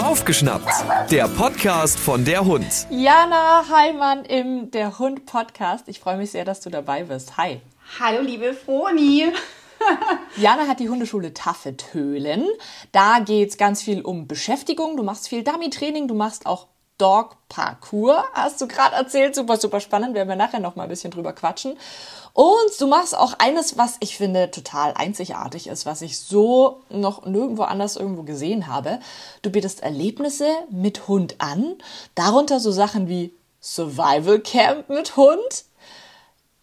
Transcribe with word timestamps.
Aufgeschnappt, 0.00 0.70
der 1.10 1.26
Podcast 1.26 1.98
von 1.98 2.24
der 2.24 2.44
Hund. 2.44 2.86
Jana 2.88 3.64
Heimann 3.68 4.24
im 4.24 4.70
Der 4.70 5.00
Hund 5.00 5.26
Podcast. 5.26 5.88
Ich 5.88 5.98
freue 5.98 6.16
mich 6.16 6.30
sehr, 6.30 6.44
dass 6.44 6.60
du 6.60 6.70
dabei 6.70 7.02
bist. 7.02 7.36
Hi. 7.36 7.60
Hallo, 7.98 8.20
liebe 8.20 8.54
Froni. 8.54 9.32
Jana 10.36 10.68
hat 10.68 10.78
die 10.78 10.88
Hundeschule 10.88 11.34
Taffetölen. 11.34 12.46
Da 12.92 13.18
geht 13.18 13.50
es 13.50 13.58
ganz 13.58 13.82
viel 13.82 14.02
um 14.02 14.28
Beschäftigung. 14.28 14.96
Du 14.96 15.02
machst 15.02 15.28
viel 15.28 15.42
Dummy-Training, 15.42 16.06
du 16.06 16.14
machst 16.14 16.46
auch 16.46 16.68
Dog 17.00 17.36
Parkour, 17.48 18.24
hast 18.34 18.60
du 18.60 18.68
gerade 18.68 18.94
erzählt. 18.94 19.34
Super, 19.34 19.56
super 19.56 19.80
spannend. 19.80 20.14
Werden 20.14 20.28
wir 20.28 20.36
nachher 20.36 20.60
noch 20.60 20.76
mal 20.76 20.82
ein 20.84 20.88
bisschen 20.88 21.10
drüber 21.10 21.32
quatschen. 21.32 21.78
Und 22.32 22.80
du 22.80 22.86
machst 22.86 23.16
auch 23.16 23.34
eines, 23.38 23.78
was 23.78 23.96
ich 24.00 24.16
finde 24.16 24.50
total 24.50 24.92
einzigartig 24.94 25.66
ist, 25.66 25.86
was 25.86 26.02
ich 26.02 26.18
so 26.20 26.82
noch 26.90 27.24
nirgendwo 27.24 27.62
anders 27.62 27.96
irgendwo 27.96 28.22
gesehen 28.22 28.66
habe. 28.66 29.00
Du 29.42 29.50
bietest 29.50 29.82
Erlebnisse 29.82 30.46
mit 30.70 31.08
Hund 31.08 31.36
an, 31.38 31.76
darunter 32.14 32.60
so 32.60 32.70
Sachen 32.70 33.08
wie 33.08 33.34
Survival 33.60 34.38
Camp 34.40 34.88
mit 34.88 35.16
Hund, 35.16 35.64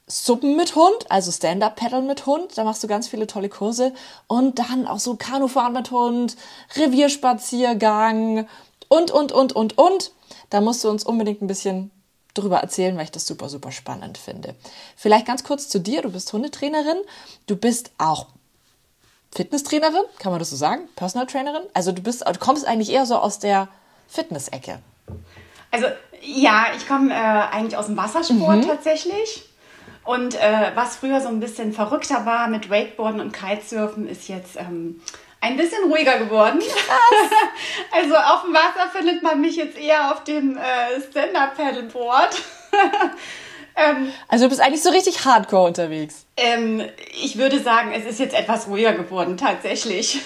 Suppen 0.07 0.55
mit 0.55 0.75
Hund, 0.75 1.09
also 1.09 1.31
Stand-Up-Paddle 1.31 2.01
mit 2.01 2.25
Hund, 2.25 2.57
da 2.57 2.63
machst 2.63 2.81
du 2.81 2.87
ganz 2.87 3.09
viele 3.09 3.27
tolle 3.27 3.49
Kurse 3.49 3.93
und 4.27 4.57
dann 4.57 4.87
auch 4.87 4.99
so 4.99 5.15
Kanufahren 5.15 5.73
mit 5.73 5.91
Hund, 5.91 6.37
Revierspaziergang 6.75 8.47
und, 8.87 9.11
und, 9.11 9.31
und, 9.33 9.53
und, 9.53 9.77
und. 9.77 10.11
Da 10.49 10.61
musst 10.61 10.83
du 10.83 10.89
uns 10.89 11.03
unbedingt 11.03 11.41
ein 11.41 11.47
bisschen 11.47 11.91
drüber 12.33 12.59
erzählen, 12.59 12.95
weil 12.95 13.05
ich 13.05 13.11
das 13.11 13.25
super, 13.25 13.49
super 13.49 13.71
spannend 13.71 14.17
finde. 14.17 14.55
Vielleicht 14.95 15.25
ganz 15.25 15.43
kurz 15.43 15.67
zu 15.69 15.79
dir. 15.79 16.01
Du 16.01 16.11
bist 16.11 16.31
Hundetrainerin. 16.31 16.97
Du 17.47 17.55
bist 17.55 17.91
auch 17.97 18.27
Fitnesstrainerin, 19.35 20.03
kann 20.19 20.31
man 20.31 20.39
das 20.39 20.49
so 20.49 20.55
sagen? 20.55 20.87
Personal 20.95 21.27
Trainerin? 21.27 21.63
Also 21.73 21.91
du 21.91 22.01
bist, 22.01 22.25
du 22.27 22.39
kommst 22.39 22.65
eigentlich 22.65 22.91
eher 22.91 23.05
so 23.05 23.17
aus 23.17 23.39
der 23.39 23.67
Fitness-Ecke. 24.07 24.79
Also 25.69 25.87
ja, 26.21 26.67
ich 26.75 26.87
komme 26.87 27.13
äh, 27.13 27.15
eigentlich 27.15 27.77
aus 27.77 27.87
dem 27.87 27.97
Wassersport 27.97 28.57
mhm. 28.57 28.67
tatsächlich. 28.67 29.43
Und 30.03 30.35
äh, 30.35 30.71
was 30.75 30.95
früher 30.95 31.19
so 31.19 31.27
ein 31.27 31.41
bisschen 31.41 31.73
verrückter 31.73 32.25
war 32.25 32.47
mit 32.47 32.69
Wakeboarden 32.69 33.19
und 33.19 33.33
Kitesurfen, 33.33 34.07
ist 34.07 34.29
jetzt 34.29 34.55
ähm, 34.55 35.01
ein 35.41 35.57
bisschen 35.57 35.83
ruhiger 35.83 36.17
geworden. 36.19 36.61
also 37.91 38.15
auf 38.15 38.43
dem 38.43 38.53
Wasser 38.53 38.89
findet 38.91 39.23
man 39.23 39.41
mich 39.41 39.55
jetzt 39.55 39.77
eher 39.77 40.11
auf 40.11 40.23
dem 40.23 40.57
äh, 40.57 41.01
Stand-Up-Paddleboard. 41.09 42.41
ähm, 43.75 44.11
also 44.27 44.45
du 44.45 44.49
bist 44.49 44.61
eigentlich 44.61 44.83
so 44.83 44.89
richtig 44.89 45.25
hardcore 45.25 45.67
unterwegs. 45.67 46.25
Ähm, 46.37 46.83
ich 47.21 47.37
würde 47.37 47.59
sagen, 47.59 47.91
es 47.93 48.05
ist 48.05 48.19
jetzt 48.19 48.35
etwas 48.35 48.67
ruhiger 48.67 48.93
geworden, 48.93 49.37
tatsächlich. 49.37 50.19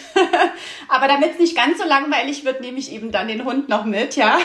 Aber 0.87 1.07
damit 1.07 1.33
es 1.33 1.39
nicht 1.39 1.55
ganz 1.55 1.77
so 1.77 1.85
langweilig 1.85 2.45
wird, 2.45 2.61
nehme 2.61 2.79
ich 2.79 2.91
eben 2.91 3.11
dann 3.11 3.27
den 3.27 3.45
Hund 3.45 3.69
noch 3.69 3.85
mit, 3.85 4.15
ja. 4.15 4.39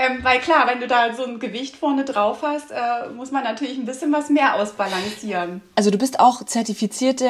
Ähm, 0.00 0.20
weil 0.22 0.38
klar, 0.38 0.68
wenn 0.68 0.78
du 0.78 0.86
da 0.86 1.12
so 1.12 1.24
ein 1.24 1.40
Gewicht 1.40 1.76
vorne 1.76 2.04
drauf 2.04 2.42
hast, 2.42 2.70
äh, 2.70 3.08
muss 3.14 3.32
man 3.32 3.42
natürlich 3.42 3.76
ein 3.76 3.84
bisschen 3.84 4.12
was 4.12 4.30
mehr 4.30 4.54
ausbalancieren. 4.54 5.60
Also 5.74 5.90
du 5.90 5.98
bist 5.98 6.20
auch 6.20 6.44
zertifizierte 6.44 7.28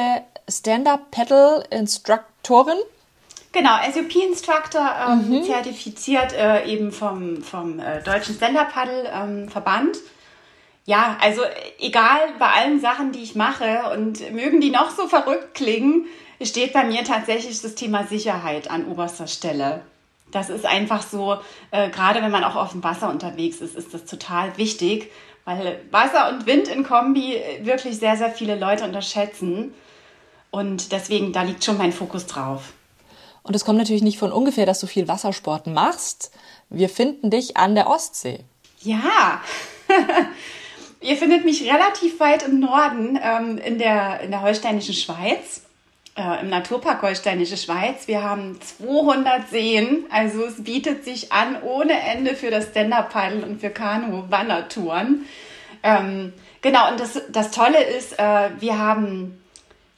Stand-Up-Pedal-Instruktorin? 0.51 2.77
Genau, 3.53 3.71
SUP-Instructor, 3.91 4.87
ähm, 5.09 5.31
mhm. 5.31 5.45
zertifiziert 5.45 6.35
äh, 6.35 6.67
eben 6.67 6.93
vom, 6.93 7.43
vom 7.43 7.81
äh, 7.81 8.03
Deutschen 8.03 8.35
Stand-Up-Paddle-Verband. 8.35 9.97
Ähm, 9.97 10.03
ja, 10.85 11.17
also 11.23 11.41
egal 11.79 12.19
bei 12.39 12.51
allen 12.51 12.81
Sachen, 12.81 13.13
die 13.13 13.23
ich 13.23 13.35
mache 13.35 13.93
und 13.95 14.31
mögen 14.33 14.61
die 14.61 14.69
noch 14.71 14.91
so 14.91 15.09
verrückt 15.09 15.55
klingen, 15.55 16.05
steht 16.43 16.75
bei 16.75 16.85
mir 16.85 17.03
tatsächlich 17.05 17.63
das 17.63 17.75
Thema 17.75 18.05
Sicherheit 18.05 18.71
an 18.71 18.87
oberster 18.87 19.27
Stelle. 19.27 19.81
Das 20.31 20.51
ist 20.51 20.67
einfach 20.67 21.03
so, 21.03 21.39
äh, 21.71 21.89
gerade 21.91 22.23
wenn 22.23 22.31
man 22.31 22.45
auch 22.45 22.57
auf 22.57 22.73
dem 22.73 22.85
Wasser 22.85 23.09
unterwegs 23.09 23.61
ist, 23.61 23.75
ist 23.75 23.95
das 23.95 24.05
total 24.05 24.57
wichtig, 24.59 25.11
weil 25.45 25.81
Wasser 25.91 26.29
und 26.29 26.47
Wind 26.47 26.69
in 26.69 26.85
Kombi 26.85 27.41
wirklich 27.63 27.99
sehr, 27.99 28.17
sehr 28.17 28.31
viele 28.31 28.59
Leute 28.59 28.85
unterschätzen. 28.85 29.73
Und 30.51 30.93
deswegen, 30.93 31.33
da 31.33 31.43
liegt 31.43 31.65
schon 31.65 31.79
mein 31.79 31.93
Fokus 31.93 32.27
drauf. 32.27 32.73
Und 33.43 33.57
es 33.57 33.65
kommt 33.65 33.79
natürlich 33.79 34.03
nicht 34.03 34.19
von 34.19 34.31
ungefähr, 34.31 34.67
dass 34.67 34.81
du 34.81 34.87
viel 34.87 35.09
Wassersport 35.09 35.67
machst. 35.67 36.31
Wir 36.69 36.91
finden 36.91 37.31
dich 37.31 37.57
an 37.57 37.75
der 37.75 37.89
Ostsee. 37.89 38.45
Ja, 38.81 39.41
ihr 41.01 41.17
findet 41.17 41.47
mich 41.47 41.63
relativ 41.63 42.21
weit 42.21 42.43
im 42.43 42.61
Norden, 42.61 43.19
ähm, 43.23 43.57
in, 43.59 43.79
der, 43.79 44.21
in 44.21 44.31
der 44.31 44.43
holsteinischen 44.43 44.95
Schweiz 44.95 45.63
äh, 46.19 46.41
im 46.41 46.51
Naturpark 46.51 47.03
Holsteinische 47.03 47.57
Schweiz. 47.57 48.09
Wir 48.09 48.23
haben 48.23 48.59
200 48.61 49.49
Seen, 49.49 50.05
also 50.11 50.45
es 50.45 50.63
bietet 50.63 51.05
sich 51.05 51.33
an 51.33 51.63
ohne 51.63 51.99
Ende 52.01 52.35
für 52.35 52.51
das 52.51 52.67
Stand-Up-Paddle 52.67 53.47
und 53.47 53.61
für 53.61 53.71
Kanu-Wandertouren. 53.71 55.27
Ähm, 55.83 56.33
genau, 56.61 56.91
und 56.91 56.99
das, 56.99 57.21
das 57.31 57.53
Tolle 57.53 57.83
ist, 57.83 58.19
äh, 58.19 58.51
wir 58.59 58.79
haben 58.79 59.41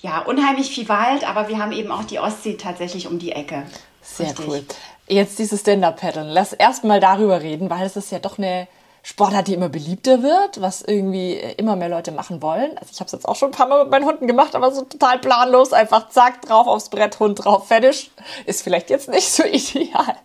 ja 0.00 0.20
unheimlich 0.20 0.70
viel 0.70 0.88
Wald, 0.88 1.28
aber 1.28 1.48
wir 1.48 1.58
haben 1.58 1.72
eben 1.72 1.90
auch 1.90 2.04
die 2.04 2.18
Ostsee 2.18 2.54
tatsächlich 2.54 3.06
um 3.06 3.18
die 3.18 3.32
Ecke. 3.32 3.62
Sehr 4.02 4.26
Richtig. 4.26 4.46
cool. 4.46 4.64
Jetzt 5.08 5.38
dieses 5.38 5.60
Stand-Up-Paddeln. 5.60 6.28
Lass 6.28 6.52
erst 6.52 6.84
mal 6.84 7.00
darüber 7.00 7.40
reden, 7.40 7.70
weil 7.70 7.86
es 7.86 7.96
ist 7.96 8.12
ja 8.12 8.18
doch 8.18 8.38
eine 8.38 8.68
Sportart, 9.02 9.48
die 9.48 9.54
immer 9.54 9.70
beliebter 9.70 10.22
wird, 10.22 10.60
was 10.60 10.82
irgendwie 10.82 11.34
immer 11.56 11.74
mehr 11.74 11.88
Leute 11.88 12.12
machen 12.12 12.42
wollen. 12.42 12.76
Also 12.76 12.90
ich 12.92 13.00
habe 13.00 13.06
es 13.06 13.12
jetzt 13.12 13.26
auch 13.26 13.36
schon 13.36 13.48
ein 13.48 13.52
paar 13.52 13.66
Mal 13.66 13.82
mit 13.82 13.90
meinen 13.90 14.04
Hunden 14.04 14.26
gemacht, 14.26 14.54
aber 14.54 14.72
so 14.72 14.82
total 14.82 15.18
planlos, 15.18 15.72
einfach 15.72 16.10
zack, 16.10 16.42
drauf 16.42 16.66
aufs 16.66 16.90
Brett, 16.90 17.18
Hund 17.18 17.44
drauf, 17.44 17.68
fertig. 17.68 18.10
Ist 18.44 18.62
vielleicht 18.62 18.90
jetzt 18.90 19.08
nicht 19.08 19.30
so 19.30 19.42
ideal. 19.44 20.16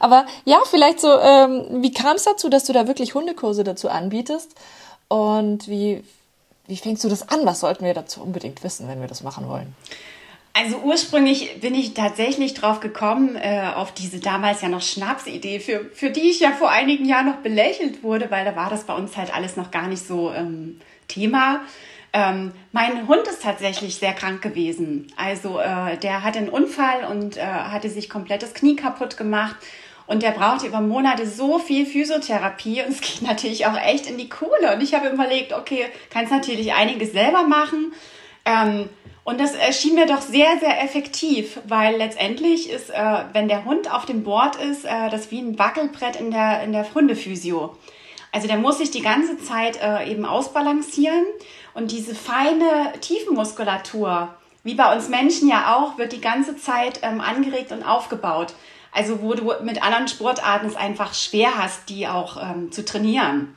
Aber 0.00 0.24
ja, 0.44 0.58
vielleicht 0.64 1.00
so, 1.00 1.18
ähm, 1.18 1.82
wie 1.82 1.92
kam 1.92 2.16
es 2.16 2.24
dazu, 2.24 2.48
dass 2.48 2.64
du 2.64 2.72
da 2.72 2.86
wirklich 2.86 3.14
Hundekurse 3.14 3.62
dazu 3.62 3.90
anbietest? 3.90 4.54
Und 5.08 5.68
wie, 5.68 6.02
wie 6.66 6.76
fängst 6.76 7.04
du 7.04 7.08
das 7.08 7.28
an? 7.28 7.44
Was 7.44 7.60
sollten 7.60 7.84
wir 7.84 7.92
dazu 7.92 8.22
unbedingt 8.22 8.64
wissen, 8.64 8.88
wenn 8.88 9.00
wir 9.00 9.08
das 9.08 9.22
machen 9.22 9.48
wollen? 9.48 9.76
Also 10.56 10.78
ursprünglich 10.78 11.60
bin 11.60 11.74
ich 11.74 11.94
tatsächlich 11.94 12.54
drauf 12.54 12.78
gekommen, 12.78 13.34
äh, 13.34 13.72
auf 13.74 13.92
diese 13.92 14.20
damals 14.20 14.62
ja 14.62 14.68
noch 14.68 14.82
Schnapsidee, 14.82 15.58
für, 15.58 15.86
für 15.92 16.10
die 16.10 16.30
ich 16.30 16.38
ja 16.38 16.52
vor 16.52 16.70
einigen 16.70 17.04
Jahren 17.06 17.26
noch 17.26 17.38
belächelt 17.38 18.04
wurde, 18.04 18.30
weil 18.30 18.44
da 18.44 18.54
war 18.54 18.70
das 18.70 18.84
bei 18.84 18.94
uns 18.94 19.16
halt 19.16 19.34
alles 19.34 19.56
noch 19.56 19.72
gar 19.72 19.88
nicht 19.88 20.06
so 20.06 20.32
ähm, 20.32 20.80
Thema. 21.08 21.62
Ähm, 22.12 22.52
mein 22.70 23.08
Hund 23.08 23.26
ist 23.26 23.42
tatsächlich 23.42 23.96
sehr 23.96 24.12
krank 24.12 24.42
gewesen. 24.42 25.12
Also 25.16 25.58
äh, 25.58 25.98
der 25.98 26.22
hatte 26.22 26.38
einen 26.38 26.48
Unfall 26.48 27.04
und 27.10 27.36
äh, 27.36 27.40
hatte 27.42 27.90
sich 27.90 28.08
komplett 28.08 28.44
das 28.44 28.54
Knie 28.54 28.76
kaputt 28.76 29.16
gemacht. 29.16 29.56
Und 30.06 30.22
der 30.22 30.30
brauchte 30.30 30.68
über 30.68 30.80
Monate 30.80 31.26
so 31.26 31.58
viel 31.58 31.84
Physiotherapie 31.84 32.82
und 32.82 32.90
es 32.90 33.00
ging 33.00 33.26
natürlich 33.26 33.66
auch 33.66 33.76
echt 33.76 34.06
in 34.06 34.18
die 34.18 34.28
Kohle. 34.28 34.72
Und 34.72 34.82
ich 34.82 34.94
habe 34.94 35.08
überlegt, 35.08 35.52
okay, 35.52 35.86
kannst 36.10 36.30
natürlich 36.30 36.74
einiges 36.74 37.10
selber 37.10 37.42
machen. 37.42 37.92
Ähm, 38.44 38.88
und 39.24 39.40
das 39.40 39.54
erschien 39.54 39.94
mir 39.94 40.06
doch 40.06 40.20
sehr, 40.20 40.58
sehr 40.60 40.82
effektiv, 40.82 41.58
weil 41.66 41.96
letztendlich 41.96 42.70
ist, 42.70 42.90
äh, 42.90 43.24
wenn 43.32 43.48
der 43.48 43.64
Hund 43.64 43.90
auf 43.90 44.04
dem 44.04 44.22
Board 44.22 44.56
ist, 44.56 44.84
äh, 44.84 45.08
das 45.10 45.30
wie 45.30 45.40
ein 45.40 45.58
Wackelbrett 45.58 46.16
in 46.16 46.30
der, 46.30 46.62
in 46.62 46.72
der 46.72 46.94
Hundephysio. 46.94 47.74
Also 48.32 48.48
der 48.48 48.58
muss 48.58 48.78
sich 48.78 48.90
die 48.90 49.00
ganze 49.00 49.38
Zeit 49.38 49.80
äh, 49.82 50.10
eben 50.10 50.26
ausbalancieren 50.26 51.24
und 51.72 51.90
diese 51.90 52.14
feine 52.14 52.92
Tiefenmuskulatur, 53.00 54.28
wie 54.62 54.74
bei 54.74 54.94
uns 54.94 55.08
Menschen 55.08 55.48
ja 55.48 55.74
auch, 55.74 55.96
wird 55.96 56.12
die 56.12 56.20
ganze 56.20 56.56
Zeit 56.56 57.00
ähm, 57.02 57.20
angeregt 57.20 57.72
und 57.72 57.82
aufgebaut. 57.82 58.54
Also 58.92 59.22
wo 59.22 59.34
du 59.34 59.52
mit 59.62 59.82
anderen 59.82 60.06
Sportarten 60.06 60.66
es 60.66 60.76
einfach 60.76 61.14
schwer 61.14 61.56
hast, 61.56 61.88
die 61.88 62.06
auch 62.06 62.36
ähm, 62.36 62.70
zu 62.72 62.84
trainieren. 62.84 63.56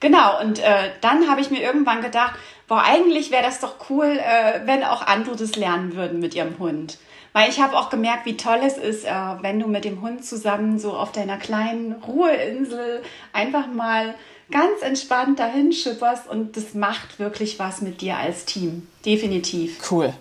Genau, 0.00 0.40
und 0.40 0.58
äh, 0.58 0.90
dann 1.00 1.28
habe 1.28 1.40
ich 1.40 1.50
mir 1.50 1.60
irgendwann 1.60 2.02
gedacht, 2.02 2.34
boah, 2.68 2.82
eigentlich 2.82 3.30
wäre 3.30 3.42
das 3.42 3.60
doch 3.60 3.90
cool, 3.90 4.18
äh, 4.18 4.60
wenn 4.64 4.84
auch 4.84 5.02
andere 5.02 5.36
das 5.36 5.56
lernen 5.56 5.94
würden 5.94 6.20
mit 6.20 6.34
ihrem 6.34 6.58
Hund. 6.58 6.98
Weil 7.32 7.50
ich 7.50 7.60
habe 7.60 7.76
auch 7.76 7.90
gemerkt, 7.90 8.24
wie 8.24 8.36
toll 8.36 8.60
es 8.64 8.78
ist, 8.78 9.04
äh, 9.04 9.10
wenn 9.40 9.60
du 9.60 9.68
mit 9.68 9.84
dem 9.84 10.00
Hund 10.00 10.24
zusammen 10.24 10.78
so 10.78 10.94
auf 10.94 11.12
deiner 11.12 11.36
kleinen 11.36 11.92
Ruheinsel 11.92 13.02
einfach 13.32 13.66
mal 13.66 14.14
ganz 14.50 14.80
entspannt 14.82 15.38
dahin 15.38 15.72
schipperst 15.72 16.28
und 16.28 16.56
das 16.56 16.74
macht 16.74 17.18
wirklich 17.18 17.58
was 17.58 17.80
mit 17.82 18.00
dir 18.00 18.16
als 18.16 18.44
Team. 18.44 18.88
Definitiv. 19.04 19.90
Cool. 19.90 20.14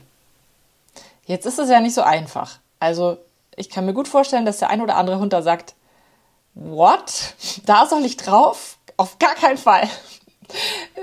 Jetzt 1.25 1.45
ist 1.45 1.59
es 1.59 1.69
ja 1.69 1.79
nicht 1.79 1.93
so 1.93 2.01
einfach. 2.01 2.59
Also 2.79 3.17
ich 3.55 3.69
kann 3.69 3.85
mir 3.85 3.93
gut 3.93 4.07
vorstellen, 4.07 4.45
dass 4.45 4.59
der 4.59 4.69
ein 4.69 4.81
oder 4.81 4.97
andere 4.97 5.19
Hund 5.19 5.33
da 5.33 5.41
sagt, 5.41 5.75
what? 6.53 7.35
Da 7.65 7.85
soll 7.85 8.05
ich 8.05 8.17
drauf? 8.17 8.77
Auf 8.97 9.19
gar 9.19 9.35
keinen 9.35 9.57
Fall. 9.57 9.89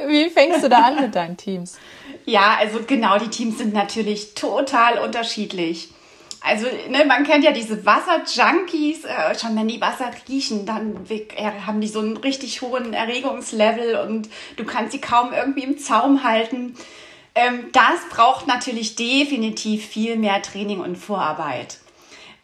Wie 0.06 0.28
fängst 0.30 0.64
du 0.64 0.68
da 0.68 0.82
an 0.82 1.00
mit 1.00 1.14
deinen 1.14 1.36
Teams? 1.36 1.78
Ja, 2.24 2.56
also 2.60 2.78
genau, 2.86 3.18
die 3.18 3.26
Teams 3.26 3.58
sind 3.58 3.74
natürlich 3.74 4.34
total 4.34 5.00
unterschiedlich. 5.00 5.88
Also, 6.40 6.66
ne, 6.88 7.04
man 7.04 7.24
kennt 7.24 7.44
ja 7.44 7.52
diese 7.52 7.84
Wasserjunkies, 7.86 9.04
äh, 9.04 9.38
schon 9.38 9.56
wenn 9.56 9.68
die 9.68 9.80
Wasser 9.80 10.10
riechen, 10.28 10.66
dann 10.66 11.04
äh, 11.08 11.50
haben 11.66 11.80
die 11.80 11.88
so 11.88 12.00
einen 12.00 12.16
richtig 12.16 12.62
hohen 12.62 12.92
Erregungslevel 12.92 13.96
und 13.96 14.28
du 14.56 14.64
kannst 14.64 14.92
sie 14.92 15.00
kaum 15.00 15.32
irgendwie 15.32 15.62
im 15.62 15.78
Zaum 15.78 16.24
halten. 16.24 16.76
Ähm, 17.34 17.70
das 17.72 18.08
braucht 18.10 18.46
natürlich 18.48 18.96
definitiv 18.96 19.86
viel 19.86 20.16
mehr 20.16 20.42
Training 20.42 20.80
und 20.80 20.96
Vorarbeit. 20.96 21.78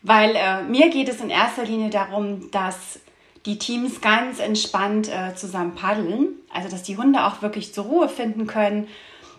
Weil 0.02 0.36
äh, 0.36 0.62
mir 0.62 0.90
geht 0.90 1.08
es 1.08 1.20
in 1.20 1.30
erster 1.30 1.64
Linie 1.64 1.90
darum, 1.90 2.50
dass 2.52 3.00
die 3.48 3.58
Teams 3.58 4.02
ganz 4.02 4.40
entspannt 4.40 5.08
äh, 5.08 5.34
zusammen 5.34 5.74
paddeln. 5.74 6.28
Also 6.52 6.68
dass 6.68 6.82
die 6.82 6.98
Hunde 6.98 7.24
auch 7.24 7.42
wirklich 7.42 7.72
zur 7.72 7.86
Ruhe 7.86 8.08
finden 8.08 8.46
können 8.46 8.86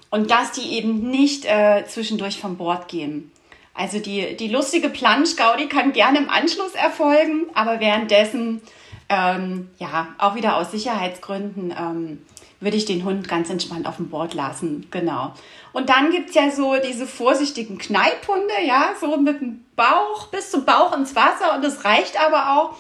und 0.10 0.32
dass 0.32 0.52
die 0.52 0.74
eben 0.74 1.10
nicht 1.12 1.46
äh, 1.46 1.86
zwischendurch 1.88 2.40
vom 2.40 2.58
Bord 2.58 2.88
gehen. 2.88 3.32
Also 3.76 4.00
die, 4.00 4.36
die 4.36 4.50
lustige 4.50 4.90
Planschgaudi 4.90 5.68
kann 5.68 5.94
gerne 5.94 6.18
im 6.18 6.30
Anschluss 6.30 6.74
erfolgen, 6.74 7.46
aber 7.54 7.80
währenddessen, 7.80 8.62
ähm, 9.10 9.70
ja, 9.78 10.08
auch 10.18 10.36
wieder 10.36 10.58
aus 10.58 10.72
Sicherheitsgründen, 10.72 11.74
ähm, 11.78 12.22
würde 12.60 12.78
ich 12.78 12.86
den 12.86 13.06
Hund 13.06 13.30
ganz 13.30 13.50
entspannt 13.50 13.88
auf 13.88 13.98
dem 13.98 14.10
Board 14.10 14.34
lassen. 14.34 14.88
Genau. 14.92 15.34
Und 15.72 15.90
dann 15.90 16.12
gibt 16.12 16.30
es 16.30 16.36
ja 16.36 16.50
so 16.52 16.76
diese 16.84 17.06
vorsichtigen 17.06 17.78
Kneiphunde, 17.78 18.54
ja, 18.66 18.90
so 19.00 19.16
mit 19.18 19.40
dem 19.40 19.64
Bauch 19.76 20.28
bis 20.28 20.50
zum 20.50 20.66
Bauch 20.66 20.98
ins 20.98 21.16
Wasser 21.16 21.56
und 21.56 21.64
das 21.64 21.86
reicht 21.86 22.20
aber 22.20 22.58
auch. 22.58 22.76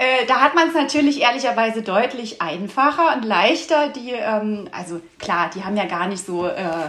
Äh, 0.00 0.24
da 0.26 0.40
hat 0.40 0.54
man 0.54 0.68
es 0.68 0.74
natürlich 0.74 1.20
ehrlicherweise 1.20 1.82
deutlich 1.82 2.40
einfacher 2.40 3.14
und 3.14 3.22
leichter. 3.22 3.90
Die, 3.90 4.12
ähm, 4.12 4.66
also 4.72 4.98
klar, 5.18 5.50
die 5.54 5.62
haben 5.62 5.76
ja 5.76 5.84
gar 5.84 6.08
nicht 6.08 6.24
so, 6.24 6.46
äh, 6.46 6.88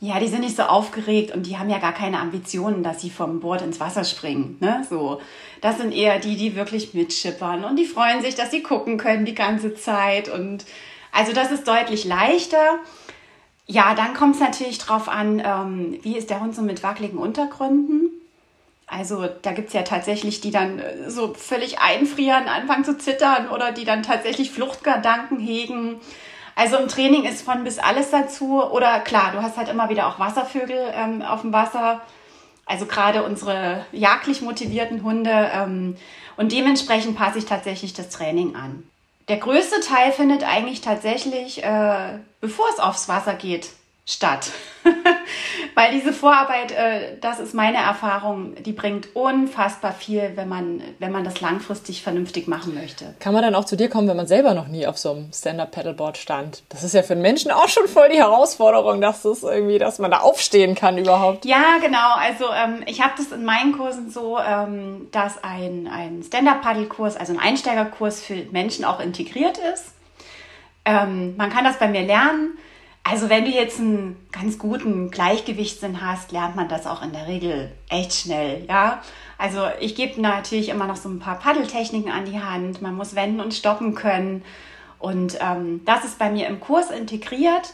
ja, 0.00 0.20
die 0.20 0.28
sind 0.28 0.40
nicht 0.40 0.54
so 0.54 0.64
aufgeregt 0.64 1.34
und 1.34 1.46
die 1.46 1.56
haben 1.56 1.70
ja 1.70 1.78
gar 1.78 1.94
keine 1.94 2.20
Ambitionen, 2.20 2.82
dass 2.82 3.00
sie 3.00 3.08
vom 3.08 3.40
Board 3.40 3.62
ins 3.62 3.80
Wasser 3.80 4.04
springen. 4.04 4.58
Ne? 4.60 4.86
So, 4.90 5.22
das 5.62 5.78
sind 5.78 5.90
eher 5.94 6.18
die, 6.18 6.36
die 6.36 6.54
wirklich 6.54 6.92
mitschippern 6.92 7.64
und 7.64 7.76
die 7.76 7.86
freuen 7.86 8.20
sich, 8.20 8.34
dass 8.34 8.50
sie 8.50 8.62
gucken 8.62 8.98
können 8.98 9.24
die 9.24 9.34
ganze 9.34 9.74
Zeit. 9.74 10.28
Und 10.28 10.66
also 11.12 11.32
das 11.32 11.50
ist 11.50 11.66
deutlich 11.66 12.04
leichter. 12.04 12.78
Ja, 13.66 13.94
dann 13.94 14.12
kommt 14.12 14.34
es 14.34 14.40
natürlich 14.42 14.76
drauf 14.76 15.08
an, 15.08 15.40
ähm, 15.42 15.98
wie 16.02 16.18
ist 16.18 16.28
der 16.28 16.40
Hund 16.40 16.54
so 16.54 16.60
mit 16.60 16.82
wackeligen 16.82 17.18
Untergründen. 17.18 18.17
Also 18.88 19.28
da 19.42 19.52
gibt 19.52 19.68
es 19.68 19.74
ja 19.74 19.82
tatsächlich, 19.82 20.40
die 20.40 20.50
dann 20.50 20.78
äh, 20.78 21.10
so 21.10 21.34
völlig 21.34 21.78
einfrieren, 21.78 22.48
anfangen 22.48 22.84
zu 22.84 22.96
zittern 22.96 23.48
oder 23.48 23.70
die 23.70 23.84
dann 23.84 24.02
tatsächlich 24.02 24.50
Fluchtgedanken 24.50 25.38
hegen. 25.38 26.00
Also 26.56 26.76
im 26.78 26.88
Training 26.88 27.24
ist 27.24 27.42
von 27.42 27.64
bis 27.64 27.78
alles 27.78 28.10
dazu. 28.10 28.62
Oder 28.64 29.00
klar, 29.00 29.32
du 29.32 29.42
hast 29.42 29.56
halt 29.56 29.68
immer 29.68 29.90
wieder 29.90 30.08
auch 30.08 30.18
Wasservögel 30.18 30.92
ähm, 30.94 31.22
auf 31.22 31.42
dem 31.42 31.52
Wasser. 31.52 32.00
Also 32.64 32.86
gerade 32.86 33.22
unsere 33.22 33.84
jagdlich 33.92 34.40
motivierten 34.40 35.02
Hunde. 35.02 35.50
Ähm, 35.54 35.96
und 36.36 36.52
dementsprechend 36.52 37.16
passe 37.16 37.38
ich 37.38 37.44
tatsächlich 37.44 37.92
das 37.92 38.08
Training 38.08 38.56
an. 38.56 38.82
Der 39.28 39.36
größte 39.36 39.80
Teil 39.80 40.12
findet 40.12 40.42
eigentlich 40.42 40.80
tatsächlich, 40.80 41.62
äh, 41.62 42.18
bevor 42.40 42.66
es 42.70 42.80
aufs 42.80 43.08
Wasser 43.08 43.34
geht, 43.34 43.68
statt. 44.08 44.50
Weil 45.74 45.92
diese 45.92 46.14
Vorarbeit, 46.14 46.72
äh, 46.72 47.18
das 47.20 47.38
ist 47.38 47.54
meine 47.54 47.76
Erfahrung, 47.76 48.54
die 48.64 48.72
bringt 48.72 49.14
unfassbar 49.14 49.92
viel, 49.92 50.32
wenn 50.34 50.48
man, 50.48 50.82
wenn 50.98 51.12
man 51.12 51.24
das 51.24 51.42
langfristig 51.42 52.02
vernünftig 52.02 52.48
machen 52.48 52.74
möchte. 52.74 53.14
Kann 53.20 53.34
man 53.34 53.42
dann 53.42 53.54
auch 53.54 53.66
zu 53.66 53.76
dir 53.76 53.90
kommen, 53.90 54.08
wenn 54.08 54.16
man 54.16 54.26
selber 54.26 54.54
noch 54.54 54.66
nie 54.66 54.86
auf 54.86 54.96
so 54.96 55.10
einem 55.10 55.30
Stand-Up-Paddleboard 55.32 56.16
stand? 56.16 56.62
Das 56.70 56.84
ist 56.84 56.94
ja 56.94 57.02
für 57.02 57.12
einen 57.12 57.22
Menschen 57.22 57.50
auch 57.50 57.68
schon 57.68 57.86
voll 57.86 58.08
die 58.08 58.16
Herausforderung, 58.16 59.02
dass 59.02 59.22
das 59.22 59.42
irgendwie, 59.42 59.78
dass 59.78 59.98
man 59.98 60.10
da 60.10 60.20
aufstehen 60.20 60.74
kann 60.74 60.96
überhaupt. 60.96 61.44
Ja, 61.44 61.76
genau. 61.82 62.14
Also 62.16 62.46
ähm, 62.46 62.82
ich 62.86 63.02
habe 63.02 63.12
das 63.18 63.30
in 63.30 63.44
meinen 63.44 63.76
Kursen 63.76 64.10
so, 64.10 64.38
ähm, 64.38 65.08
dass 65.12 65.44
ein, 65.44 65.86
ein 65.86 66.22
Stand-Up-Paddle-Kurs, 66.22 67.18
also 67.18 67.34
ein 67.34 67.38
Einsteigerkurs 67.38 68.22
für 68.22 68.36
Menschen 68.52 68.86
auch 68.86 69.00
integriert 69.00 69.58
ist. 69.74 69.92
Ähm, 70.86 71.36
man 71.36 71.50
kann 71.50 71.64
das 71.64 71.78
bei 71.78 71.88
mir 71.88 72.02
lernen. 72.02 72.56
Also 73.04 73.30
wenn 73.30 73.44
du 73.44 73.50
jetzt 73.50 73.80
einen 73.80 74.16
ganz 74.32 74.58
guten 74.58 75.10
Gleichgewichtssinn 75.10 76.02
hast, 76.04 76.30
lernt 76.30 76.56
man 76.56 76.68
das 76.68 76.86
auch 76.86 77.02
in 77.02 77.12
der 77.12 77.26
Regel 77.26 77.72
echt 77.88 78.12
schnell, 78.12 78.66
ja. 78.68 79.02
Also 79.38 79.66
ich 79.80 79.94
gebe 79.94 80.20
natürlich 80.20 80.68
immer 80.68 80.86
noch 80.86 80.96
so 80.96 81.08
ein 81.08 81.20
paar 81.20 81.38
Paddeltechniken 81.38 82.10
an 82.10 82.24
die 82.26 82.40
Hand. 82.40 82.82
Man 82.82 82.96
muss 82.96 83.14
wenden 83.14 83.40
und 83.40 83.54
stoppen 83.54 83.94
können. 83.94 84.44
Und 84.98 85.38
ähm, 85.40 85.82
das 85.84 86.04
ist 86.04 86.18
bei 86.18 86.28
mir 86.28 86.48
im 86.48 86.60
Kurs 86.60 86.90
integriert. 86.90 87.72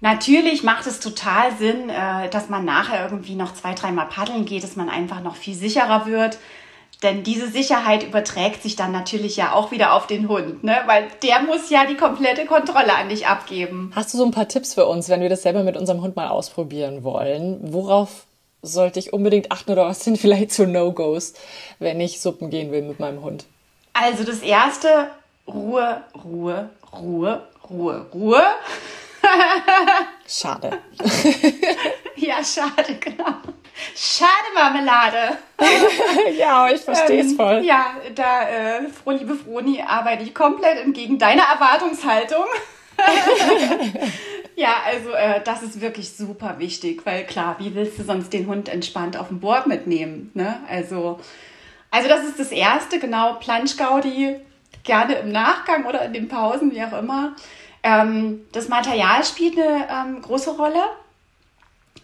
Natürlich 0.00 0.62
macht 0.62 0.86
es 0.86 0.98
total 0.98 1.56
Sinn, 1.56 1.90
äh, 1.90 2.28
dass 2.30 2.48
man 2.48 2.64
nachher 2.64 3.04
irgendwie 3.04 3.36
noch 3.36 3.54
zwei, 3.54 3.74
dreimal 3.74 4.06
paddeln 4.06 4.46
geht, 4.46 4.64
dass 4.64 4.74
man 4.74 4.88
einfach 4.88 5.22
noch 5.22 5.36
viel 5.36 5.54
sicherer 5.54 6.06
wird. 6.06 6.38
Denn 7.02 7.22
diese 7.22 7.48
Sicherheit 7.50 8.02
überträgt 8.02 8.62
sich 8.62 8.76
dann 8.76 8.92
natürlich 8.92 9.36
ja 9.36 9.54
auch 9.54 9.70
wieder 9.70 9.94
auf 9.94 10.06
den 10.06 10.28
Hund, 10.28 10.62
ne? 10.64 10.76
weil 10.84 11.08
der 11.22 11.40
muss 11.40 11.70
ja 11.70 11.86
die 11.86 11.96
komplette 11.96 12.44
Kontrolle 12.44 12.94
an 12.94 13.08
dich 13.08 13.26
abgeben. 13.26 13.90
Hast 13.94 14.12
du 14.12 14.18
so 14.18 14.24
ein 14.24 14.32
paar 14.32 14.48
Tipps 14.48 14.74
für 14.74 14.86
uns, 14.86 15.08
wenn 15.08 15.22
wir 15.22 15.30
das 15.30 15.42
selber 15.42 15.62
mit 15.62 15.78
unserem 15.78 16.02
Hund 16.02 16.14
mal 16.16 16.28
ausprobieren 16.28 17.02
wollen? 17.02 17.58
Worauf 17.72 18.26
sollte 18.60 18.98
ich 18.98 19.14
unbedingt 19.14 19.50
achten 19.50 19.72
oder 19.72 19.86
was 19.86 20.04
sind 20.04 20.18
vielleicht 20.18 20.52
so 20.52 20.66
No-Gos, 20.66 21.32
wenn 21.78 22.00
ich 22.00 22.20
Suppen 22.20 22.50
gehen 22.50 22.70
will 22.70 22.82
mit 22.82 23.00
meinem 23.00 23.22
Hund? 23.22 23.46
Also 23.94 24.24
das 24.24 24.40
erste, 24.40 25.10
Ruhe, 25.48 26.02
Ruhe, 26.22 26.68
Ruhe, 26.92 27.48
Ruhe, 27.70 28.06
Ruhe. 28.12 28.42
schade. 30.26 30.78
ja, 32.16 32.44
schade, 32.44 32.96
genau. 33.00 33.34
Schade 33.94 34.30
Marmelade. 34.54 35.38
ja, 36.38 36.68
ich 36.70 36.80
verstehe 36.80 37.20
es 37.20 37.32
ähm, 37.32 37.36
voll. 37.36 37.62
Ja, 37.64 37.96
da, 38.14 38.48
äh, 38.48 38.88
froh, 38.88 39.10
liebe 39.10 39.34
Froni, 39.34 39.82
arbeite 39.82 40.22
ich 40.22 40.34
komplett 40.34 40.78
entgegen 40.78 41.18
deiner 41.18 41.44
Erwartungshaltung. 41.44 42.44
ja, 44.56 44.74
also 44.86 45.10
äh, 45.10 45.40
das 45.42 45.62
ist 45.62 45.80
wirklich 45.80 46.12
super 46.14 46.58
wichtig, 46.58 47.02
weil 47.04 47.24
klar, 47.24 47.56
wie 47.58 47.74
willst 47.74 47.98
du 47.98 48.04
sonst 48.04 48.32
den 48.32 48.46
Hund 48.46 48.68
entspannt 48.68 49.16
auf 49.16 49.28
dem 49.28 49.40
Board 49.40 49.66
mitnehmen? 49.66 50.30
Ne? 50.34 50.60
Also, 50.68 51.20
also 51.90 52.08
das 52.08 52.24
ist 52.24 52.38
das 52.38 52.52
Erste, 52.52 52.98
genau, 52.98 53.34
Planschgaudi, 53.34 54.36
gerne 54.84 55.14
im 55.14 55.32
Nachgang 55.32 55.86
oder 55.86 56.04
in 56.04 56.12
den 56.12 56.28
Pausen, 56.28 56.72
wie 56.72 56.82
auch 56.82 56.98
immer. 56.98 57.34
Ähm, 57.82 58.42
das 58.52 58.68
Material 58.68 59.24
spielt 59.24 59.58
eine 59.58 59.88
ähm, 59.90 60.22
große 60.22 60.50
Rolle. 60.50 60.82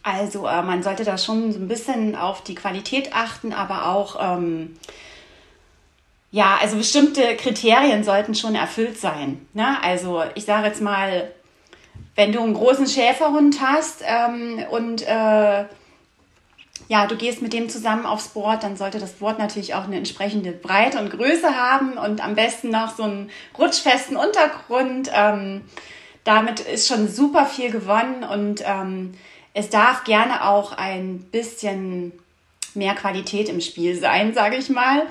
Also 0.06 0.46
äh, 0.46 0.62
man 0.62 0.84
sollte 0.84 1.02
da 1.02 1.18
schon 1.18 1.50
so 1.50 1.58
ein 1.58 1.66
bisschen 1.66 2.14
auf 2.14 2.44
die 2.44 2.54
Qualität 2.54 3.10
achten, 3.12 3.52
aber 3.52 3.88
auch, 3.88 4.16
ähm, 4.20 4.76
ja, 6.30 6.58
also 6.62 6.76
bestimmte 6.76 7.34
Kriterien 7.34 8.04
sollten 8.04 8.36
schon 8.36 8.54
erfüllt 8.54 9.00
sein. 9.00 9.48
Ne? 9.52 9.82
Also 9.82 10.22
ich 10.36 10.44
sage 10.44 10.68
jetzt 10.68 10.80
mal, 10.80 11.32
wenn 12.14 12.30
du 12.30 12.40
einen 12.40 12.54
großen 12.54 12.86
Schäferhund 12.86 13.60
hast 13.60 14.04
ähm, 14.06 14.64
und 14.70 15.02
äh, 15.02 15.64
ja, 16.88 17.06
du 17.08 17.16
gehst 17.16 17.42
mit 17.42 17.52
dem 17.52 17.68
zusammen 17.68 18.06
aufs 18.06 18.28
Board, 18.28 18.62
dann 18.62 18.76
sollte 18.76 19.00
das 19.00 19.14
Board 19.14 19.40
natürlich 19.40 19.74
auch 19.74 19.84
eine 19.84 19.96
entsprechende 19.96 20.52
Breite 20.52 21.00
und 21.00 21.10
Größe 21.10 21.56
haben 21.56 21.98
und 21.98 22.22
am 22.22 22.36
besten 22.36 22.70
noch 22.70 22.94
so 22.96 23.02
einen 23.02 23.28
rutschfesten 23.58 24.16
Untergrund. 24.16 25.10
Ähm, 25.12 25.62
damit 26.22 26.60
ist 26.60 26.86
schon 26.86 27.08
super 27.08 27.44
viel 27.44 27.72
gewonnen 27.72 28.22
und 28.22 28.62
ähm, 28.64 29.14
es 29.56 29.70
darf 29.70 30.04
gerne 30.04 30.44
auch 30.44 30.72
ein 30.72 31.20
bisschen 31.32 32.12
mehr 32.74 32.94
Qualität 32.94 33.48
im 33.48 33.62
Spiel 33.62 33.98
sein, 33.98 34.34
sage 34.34 34.56
ich 34.56 34.68
mal. 34.68 35.06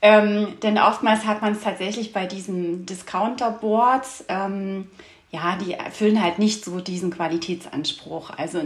Ähm, 0.00 0.54
denn 0.62 0.78
oftmals 0.78 1.26
hat 1.26 1.42
man 1.42 1.52
es 1.52 1.60
tatsächlich 1.60 2.14
bei 2.14 2.24
diesen 2.24 2.86
Discounter-Boards, 2.86 4.24
ähm, 4.28 4.88
ja, 5.30 5.58
die 5.62 5.74
erfüllen 5.74 6.22
halt 6.22 6.38
nicht 6.38 6.64
so 6.64 6.80
diesen 6.80 7.10
Qualitätsanspruch. 7.10 8.30
Also 8.30 8.62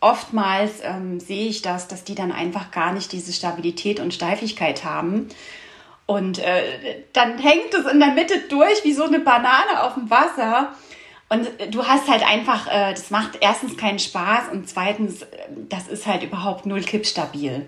oftmals 0.00 0.80
ähm, 0.82 1.20
sehe 1.20 1.46
ich 1.46 1.62
das, 1.62 1.86
dass 1.86 2.02
die 2.02 2.16
dann 2.16 2.32
einfach 2.32 2.72
gar 2.72 2.92
nicht 2.92 3.12
diese 3.12 3.32
Stabilität 3.32 4.00
und 4.00 4.14
Steifigkeit 4.14 4.84
haben. 4.84 5.28
Und 6.06 6.40
äh, 6.40 7.04
dann 7.12 7.38
hängt 7.38 7.72
es 7.72 7.86
in 7.86 8.00
der 8.00 8.14
Mitte 8.14 8.40
durch 8.48 8.82
wie 8.82 8.94
so 8.94 9.04
eine 9.04 9.20
Banane 9.20 9.84
auf 9.84 9.94
dem 9.94 10.10
Wasser. 10.10 10.72
Und 11.28 11.48
du 11.70 11.84
hast 11.84 12.08
halt 12.08 12.22
einfach, 12.24 12.68
äh, 12.68 12.92
das 12.92 13.10
macht 13.10 13.38
erstens 13.40 13.76
keinen 13.76 13.98
Spaß 13.98 14.52
und 14.52 14.68
zweitens, 14.68 15.22
äh, 15.22 15.26
das 15.68 15.88
ist 15.88 16.06
halt 16.06 16.22
überhaupt 16.22 16.66
null 16.66 16.82
kippstabil. 16.82 17.66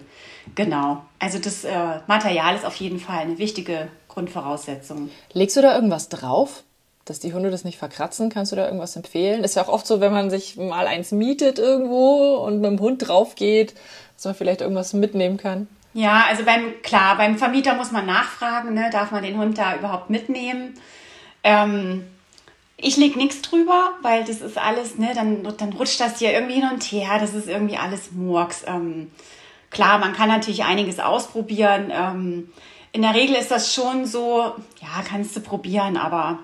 Genau. 0.54 1.02
Also 1.18 1.38
das 1.38 1.64
äh, 1.64 2.00
Material 2.06 2.54
ist 2.54 2.64
auf 2.64 2.76
jeden 2.76 3.00
Fall 3.00 3.18
eine 3.18 3.38
wichtige 3.38 3.88
Grundvoraussetzung. 4.08 5.10
Legst 5.32 5.56
du 5.56 5.62
da 5.62 5.74
irgendwas 5.74 6.08
drauf, 6.08 6.62
dass 7.04 7.18
die 7.18 7.32
Hunde 7.32 7.50
das 7.50 7.64
nicht 7.64 7.78
verkratzen? 7.78 8.30
Kannst 8.30 8.52
du 8.52 8.56
da 8.56 8.64
irgendwas 8.64 8.94
empfehlen? 8.94 9.42
Ist 9.42 9.56
ja 9.56 9.62
auch 9.64 9.68
oft 9.68 9.86
so, 9.86 10.00
wenn 10.00 10.12
man 10.12 10.30
sich 10.30 10.56
mal 10.56 10.86
eins 10.86 11.10
mietet 11.10 11.58
irgendwo 11.58 12.36
und 12.36 12.60
mit 12.60 12.70
dem 12.70 12.80
Hund 12.80 13.08
drauf 13.08 13.34
geht, 13.34 13.74
dass 14.14 14.24
man 14.24 14.34
vielleicht 14.36 14.60
irgendwas 14.60 14.92
mitnehmen 14.92 15.36
kann. 15.36 15.66
Ja, 15.94 16.26
also 16.28 16.44
beim, 16.44 16.80
klar, 16.82 17.16
beim 17.16 17.38
Vermieter 17.38 17.74
muss 17.74 17.90
man 17.90 18.06
nachfragen, 18.06 18.74
ne? 18.74 18.88
darf 18.92 19.10
man 19.10 19.22
den 19.22 19.36
Hund 19.36 19.58
da 19.58 19.74
überhaupt 19.74 20.10
mitnehmen? 20.10 20.74
Ähm, 21.42 22.04
ich 22.80 22.96
leg 22.96 23.16
nichts 23.16 23.42
drüber, 23.42 23.92
weil 24.02 24.24
das 24.24 24.40
ist 24.40 24.56
alles, 24.56 24.98
ne, 24.98 25.10
dann, 25.14 25.42
dann 25.58 25.72
rutscht 25.72 26.00
das 26.00 26.18
hier 26.20 26.32
irgendwie 26.32 26.54
hin 26.54 26.68
und 26.72 26.82
her, 26.84 27.18
das 27.18 27.34
ist 27.34 27.48
irgendwie 27.48 27.76
alles 27.76 28.12
Murks. 28.12 28.62
Ähm, 28.66 29.10
klar, 29.70 29.98
man 29.98 30.12
kann 30.12 30.28
natürlich 30.28 30.64
einiges 30.64 31.00
ausprobieren. 31.00 31.90
Ähm, 31.92 32.50
in 32.92 33.02
der 33.02 33.14
Regel 33.14 33.34
ist 33.36 33.50
das 33.50 33.74
schon 33.74 34.06
so, 34.06 34.54
ja, 34.80 35.02
kannst 35.06 35.36
du 35.36 35.40
probieren, 35.40 35.96
aber 35.96 36.38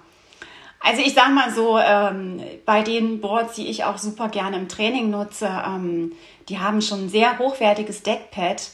Also 0.87 1.01
ich 1.01 1.15
sag 1.15 1.33
mal 1.33 1.51
so, 1.55 1.79
ähm, 1.79 2.43
bei 2.67 2.83
den 2.83 3.21
Boards, 3.23 3.55
die 3.55 3.69
ich 3.69 3.85
auch 3.85 3.97
super 3.97 4.29
gerne 4.29 4.59
im 4.59 4.69
Training 4.69 5.09
nutze, 5.11 5.47
ähm, 5.67 6.13
die 6.51 6.59
haben 6.59 6.83
schon 6.83 7.07
ein 7.07 7.09
sehr 7.09 7.39
hochwertiges 7.39 8.03
Deckpad. 8.03 8.71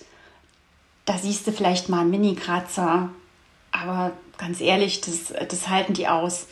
Da 1.05 1.19
siehst 1.19 1.47
du 1.47 1.53
vielleicht 1.53 1.89
mal 1.89 2.01
einen 2.01 2.11
Mini-Kratzer, 2.11 3.11
aber 3.71 4.13
ganz 4.39 4.61
ehrlich, 4.61 5.01
das, 5.03 5.33
das 5.49 5.69
halten 5.69 5.93
die 5.93 6.09
aus. 6.09 6.49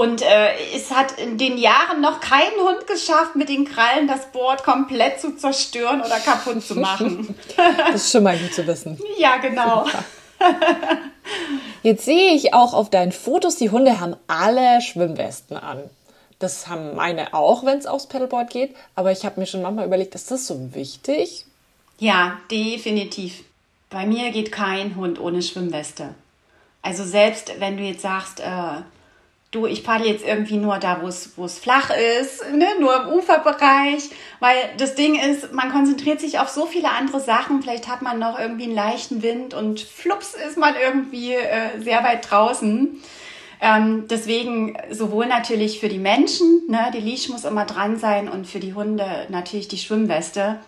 Und 0.00 0.22
äh, 0.22 0.54
es 0.74 0.90
hat 0.90 1.18
in 1.18 1.36
den 1.36 1.58
Jahren 1.58 2.00
noch 2.00 2.20
kein 2.20 2.50
Hund 2.58 2.86
geschafft, 2.86 3.36
mit 3.36 3.50
den 3.50 3.66
Krallen 3.66 4.08
das 4.08 4.32
Board 4.32 4.62
komplett 4.62 5.20
zu 5.20 5.36
zerstören 5.36 6.00
oder 6.00 6.18
kaputt 6.18 6.64
zu 6.64 6.74
machen. 6.76 7.34
das 7.76 8.04
ist 8.04 8.12
schon 8.12 8.22
mal 8.22 8.38
gut 8.38 8.54
zu 8.54 8.66
wissen. 8.66 8.98
Ja, 9.18 9.36
genau. 9.36 9.84
Jetzt 11.82 12.06
sehe 12.06 12.32
ich 12.32 12.54
auch 12.54 12.72
auf 12.72 12.88
deinen 12.88 13.12
Fotos, 13.12 13.56
die 13.56 13.68
Hunde 13.68 14.00
haben 14.00 14.16
alle 14.26 14.80
Schwimmwesten 14.80 15.58
an. 15.58 15.82
Das 16.38 16.66
haben 16.66 16.96
meine 16.96 17.34
auch, 17.34 17.66
wenn 17.66 17.76
es 17.76 17.84
aufs 17.84 18.06
Paddleboard 18.06 18.48
geht. 18.48 18.74
Aber 18.94 19.12
ich 19.12 19.26
habe 19.26 19.38
mir 19.38 19.44
schon 19.44 19.60
manchmal 19.60 19.84
überlegt, 19.84 20.14
ist 20.14 20.30
das 20.30 20.46
so 20.46 20.74
wichtig? 20.74 21.44
Ja, 21.98 22.38
definitiv. 22.50 23.44
Bei 23.90 24.06
mir 24.06 24.30
geht 24.30 24.50
kein 24.50 24.96
Hund 24.96 25.20
ohne 25.20 25.42
Schwimmweste. 25.42 26.14
Also 26.80 27.04
selbst 27.04 27.52
wenn 27.58 27.76
du 27.76 27.82
jetzt 27.82 28.00
sagst, 28.00 28.40
äh, 28.40 28.80
du, 29.50 29.66
ich 29.66 29.82
paddel 29.82 30.06
jetzt 30.06 30.24
irgendwie 30.24 30.56
nur 30.56 30.78
da, 30.78 31.02
wo 31.02 31.08
es, 31.08 31.32
wo 31.36 31.44
es 31.44 31.58
flach 31.58 31.90
ist, 32.20 32.52
ne? 32.52 32.66
nur 32.78 33.02
im 33.02 33.08
Uferbereich, 33.14 34.10
weil 34.38 34.56
das 34.78 34.94
Ding 34.94 35.18
ist, 35.18 35.52
man 35.52 35.72
konzentriert 35.72 36.20
sich 36.20 36.38
auf 36.38 36.48
so 36.48 36.66
viele 36.66 36.90
andere 36.90 37.20
Sachen. 37.20 37.60
Vielleicht 37.60 37.88
hat 37.88 38.02
man 38.02 38.18
noch 38.18 38.38
irgendwie 38.38 38.64
einen 38.64 38.74
leichten 38.74 39.22
Wind 39.22 39.54
und 39.54 39.80
flups 39.80 40.34
ist 40.34 40.56
man 40.56 40.74
irgendwie 40.80 41.34
äh, 41.34 41.80
sehr 41.80 42.04
weit 42.04 42.30
draußen. 42.30 43.02
Ähm, 43.60 44.06
deswegen 44.08 44.78
sowohl 44.90 45.26
natürlich 45.26 45.80
für 45.80 45.88
die 45.88 45.98
Menschen, 45.98 46.62
ne, 46.68 46.90
die 46.94 47.00
Leash 47.00 47.28
muss 47.28 47.44
immer 47.44 47.66
dran 47.66 47.98
sein 47.98 48.28
und 48.28 48.46
für 48.46 48.60
die 48.60 48.72
Hunde 48.72 49.26
natürlich 49.28 49.68
die 49.68 49.78
Schwimmweste. 49.78 50.60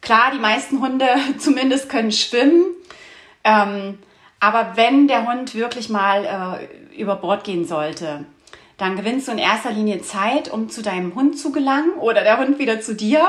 Klar, 0.00 0.30
die 0.32 0.38
meisten 0.38 0.80
Hunde 0.80 1.06
zumindest 1.38 1.88
können 1.88 2.12
schwimmen. 2.12 2.64
Ähm, 3.44 3.98
aber 4.38 4.72
wenn 4.76 5.08
der 5.08 5.26
Hund 5.26 5.54
wirklich 5.54 5.88
mal 5.88 6.24
äh, 6.24 6.66
über 6.96 7.16
Bord 7.16 7.44
gehen 7.44 7.66
sollte, 7.66 8.24
dann 8.76 8.96
gewinnst 8.96 9.28
du 9.28 9.32
in 9.32 9.38
erster 9.38 9.72
Linie 9.72 10.00
Zeit, 10.00 10.50
um 10.50 10.70
zu 10.70 10.82
deinem 10.82 11.14
Hund 11.14 11.38
zu 11.38 11.52
gelangen 11.52 11.92
oder 11.98 12.22
der 12.22 12.38
Hund 12.38 12.58
wieder 12.58 12.80
zu 12.80 12.94
dir. 12.94 13.28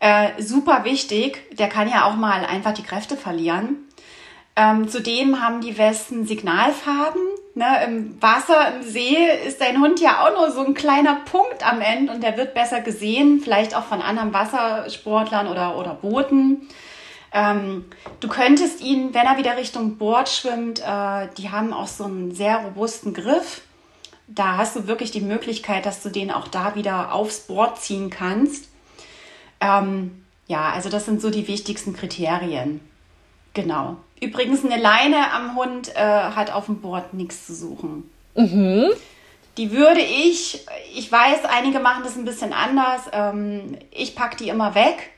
Äh, 0.00 0.42
super 0.42 0.84
wichtig, 0.84 1.56
der 1.56 1.68
kann 1.68 1.88
ja 1.88 2.04
auch 2.04 2.14
mal 2.14 2.44
einfach 2.44 2.72
die 2.72 2.82
Kräfte 2.82 3.16
verlieren. 3.16 3.88
Ähm, 4.54 4.88
zudem 4.88 5.40
haben 5.40 5.60
die 5.60 5.78
Westen 5.78 6.26
Signalfarben. 6.26 7.22
Ne? 7.54 7.84
Im 7.86 8.22
Wasser, 8.22 8.74
im 8.74 8.82
See 8.82 9.16
ist 9.46 9.60
dein 9.60 9.80
Hund 9.80 10.00
ja 10.00 10.24
auch 10.24 10.34
nur 10.34 10.50
so 10.50 10.64
ein 10.64 10.74
kleiner 10.74 11.16
Punkt 11.24 11.64
am 11.64 11.80
Ende 11.80 12.12
und 12.12 12.22
der 12.22 12.36
wird 12.36 12.54
besser 12.54 12.80
gesehen, 12.80 13.40
vielleicht 13.40 13.76
auch 13.76 13.84
von 13.84 14.02
anderen 14.02 14.32
Wassersportlern 14.32 15.46
oder, 15.46 15.78
oder 15.78 15.94
Booten. 15.94 16.68
Ähm, 17.32 17.84
du 18.20 18.28
könntest 18.28 18.80
ihn, 18.80 19.12
wenn 19.12 19.26
er 19.26 19.36
wieder 19.36 19.56
Richtung 19.56 19.96
Bord 19.96 20.28
schwimmt, 20.28 20.80
äh, 20.80 21.28
die 21.36 21.50
haben 21.50 21.72
auch 21.72 21.86
so 21.86 22.04
einen 22.04 22.34
sehr 22.34 22.58
robusten 22.58 23.12
Griff. 23.12 23.62
Da 24.26 24.56
hast 24.56 24.76
du 24.76 24.86
wirklich 24.86 25.10
die 25.10 25.20
Möglichkeit, 25.20 25.86
dass 25.86 26.02
du 26.02 26.10
den 26.10 26.30
auch 26.30 26.48
da 26.48 26.74
wieder 26.74 27.12
aufs 27.12 27.40
Board 27.40 27.80
ziehen 27.80 28.10
kannst. 28.10 28.68
Ähm, 29.60 30.24
ja, 30.46 30.70
also 30.70 30.88
das 30.88 31.04
sind 31.04 31.20
so 31.20 31.30
die 31.30 31.48
wichtigsten 31.48 31.94
Kriterien. 31.94 32.80
Genau. 33.54 33.96
Übrigens, 34.20 34.64
eine 34.64 34.80
Leine 34.80 35.32
am 35.32 35.56
Hund 35.56 35.94
äh, 35.94 36.00
hat 36.00 36.50
auf 36.50 36.66
dem 36.66 36.80
Board 36.80 37.14
nichts 37.14 37.46
zu 37.46 37.54
suchen. 37.54 38.10
Mhm. 38.34 38.86
Die 39.56 39.72
würde 39.72 40.00
ich, 40.00 40.64
ich 40.94 41.10
weiß, 41.10 41.44
einige 41.44 41.80
machen 41.80 42.04
das 42.04 42.16
ein 42.16 42.24
bisschen 42.24 42.52
anders. 42.52 43.02
Ähm, 43.12 43.76
ich 43.90 44.14
packe 44.14 44.36
die 44.36 44.48
immer 44.48 44.74
weg 44.74 45.10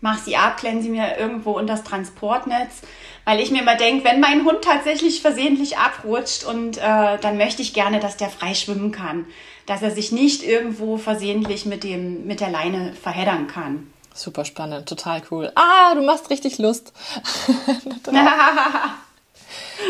mach 0.00 0.18
sie 0.18 0.36
ab, 0.36 0.56
klemme 0.58 0.82
sie 0.82 0.88
mir 0.88 1.16
irgendwo 1.18 1.52
unter 1.52 1.74
das 1.74 1.84
Transportnetz, 1.84 2.82
weil 3.24 3.40
ich 3.40 3.50
mir 3.50 3.62
immer 3.62 3.76
denke, 3.76 4.04
wenn 4.04 4.20
mein 4.20 4.44
Hund 4.44 4.62
tatsächlich 4.62 5.20
versehentlich 5.20 5.78
abrutscht 5.78 6.44
und 6.44 6.78
äh, 6.78 7.18
dann 7.20 7.36
möchte 7.36 7.62
ich 7.62 7.74
gerne, 7.74 8.00
dass 8.00 8.16
der 8.16 8.30
frei 8.30 8.54
schwimmen 8.54 8.92
kann, 8.92 9.26
dass 9.66 9.82
er 9.82 9.90
sich 9.90 10.12
nicht 10.12 10.42
irgendwo 10.42 10.96
versehentlich 10.96 11.66
mit 11.66 11.84
dem 11.84 12.26
mit 12.26 12.40
der 12.40 12.50
Leine 12.50 12.94
verheddern 12.94 13.46
kann. 13.46 13.92
Super 14.14 14.44
spannend, 14.44 14.88
total 14.88 15.22
cool. 15.30 15.52
Ah, 15.54 15.94
du 15.94 16.02
machst 16.02 16.30
richtig 16.30 16.58
Lust. 16.58 16.92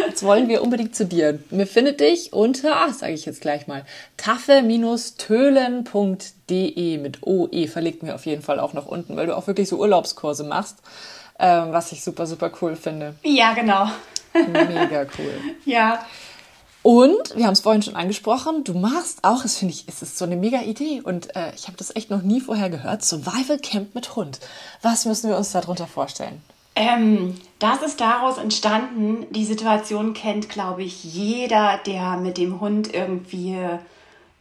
Jetzt 0.07 0.23
wollen 0.23 0.49
wir 0.49 0.63
unbedingt 0.63 0.95
zu 0.95 1.07
dir. 1.07 1.39
Mir 1.51 1.67
findet 1.67 2.01
dich 2.01 2.33
unter, 2.33 2.93
sage 2.93 3.13
ich 3.13 3.27
jetzt 3.27 3.41
gleich 3.41 3.67
mal, 3.67 3.85
taffe-tölen.de 4.17 6.99
mit 6.99 7.19
OE 7.23 7.67
verlinken 7.67 8.07
wir 8.09 8.15
auf 8.15 8.27
jeden 8.27 8.43
Fall 8.43 8.61
auch 8.61 8.73
noch 8.73 8.87
unten, 8.87 9.17
weil 9.17 9.27
du 9.27 9.37
auch 9.37 9.47
wirklich 9.47 9.69
so 9.69 9.79
Urlaubskurse 9.79 10.45
machst, 10.45 10.79
ähm, 11.39 11.73
was 11.73 11.93
ich 11.93 12.03
super, 12.03 12.27
super 12.27 12.51
cool 12.61 12.77
finde. 12.77 13.15
Ja, 13.23 13.53
genau. 13.55 13.87
Mega 14.33 15.07
cool. 15.19 15.35
Ja. 15.65 16.05
Und 16.83 17.37
wir 17.37 17.45
haben 17.45 17.53
es 17.53 17.61
vorhin 17.61 17.83
schon 17.83 17.97
angesprochen, 17.97 18.65
du 18.65 18.73
machst 18.73 19.23
auch, 19.23 19.43
das 19.43 19.59
finde 19.59 19.75
ich, 19.75 19.85
es 19.87 20.01
ist 20.01 20.17
so 20.17 20.25
eine 20.25 20.37
mega 20.37 20.63
Idee 20.63 21.03
und 21.05 21.37
äh, 21.37 21.53
ich 21.55 21.67
habe 21.67 21.77
das 21.77 21.95
echt 21.95 22.09
noch 22.09 22.23
nie 22.23 22.41
vorher 22.41 22.71
gehört, 22.71 23.05
Survival 23.05 23.59
Camp 23.59 23.95
mit 23.95 24.17
Hund. 24.17 24.41
Was 24.81 25.05
müssen 25.05 25.29
wir 25.29 25.37
uns 25.37 25.53
darunter 25.53 25.87
vorstellen? 25.87 26.41
Ähm, 26.77 27.35
das 27.59 27.83
ist 27.83 28.01
daraus 28.01 28.39
entstanden. 28.39 29.27
Die 29.31 29.45
Situation 29.45 30.15
kennt, 30.15 30.49
glaube 30.49 30.83
ich, 30.83 31.05
jeder, 31.05 31.79
der 31.87 32.17
mit 32.17 32.39
dem 32.39 32.61
Hund 32.61 32.95
irgendwie 32.95 33.57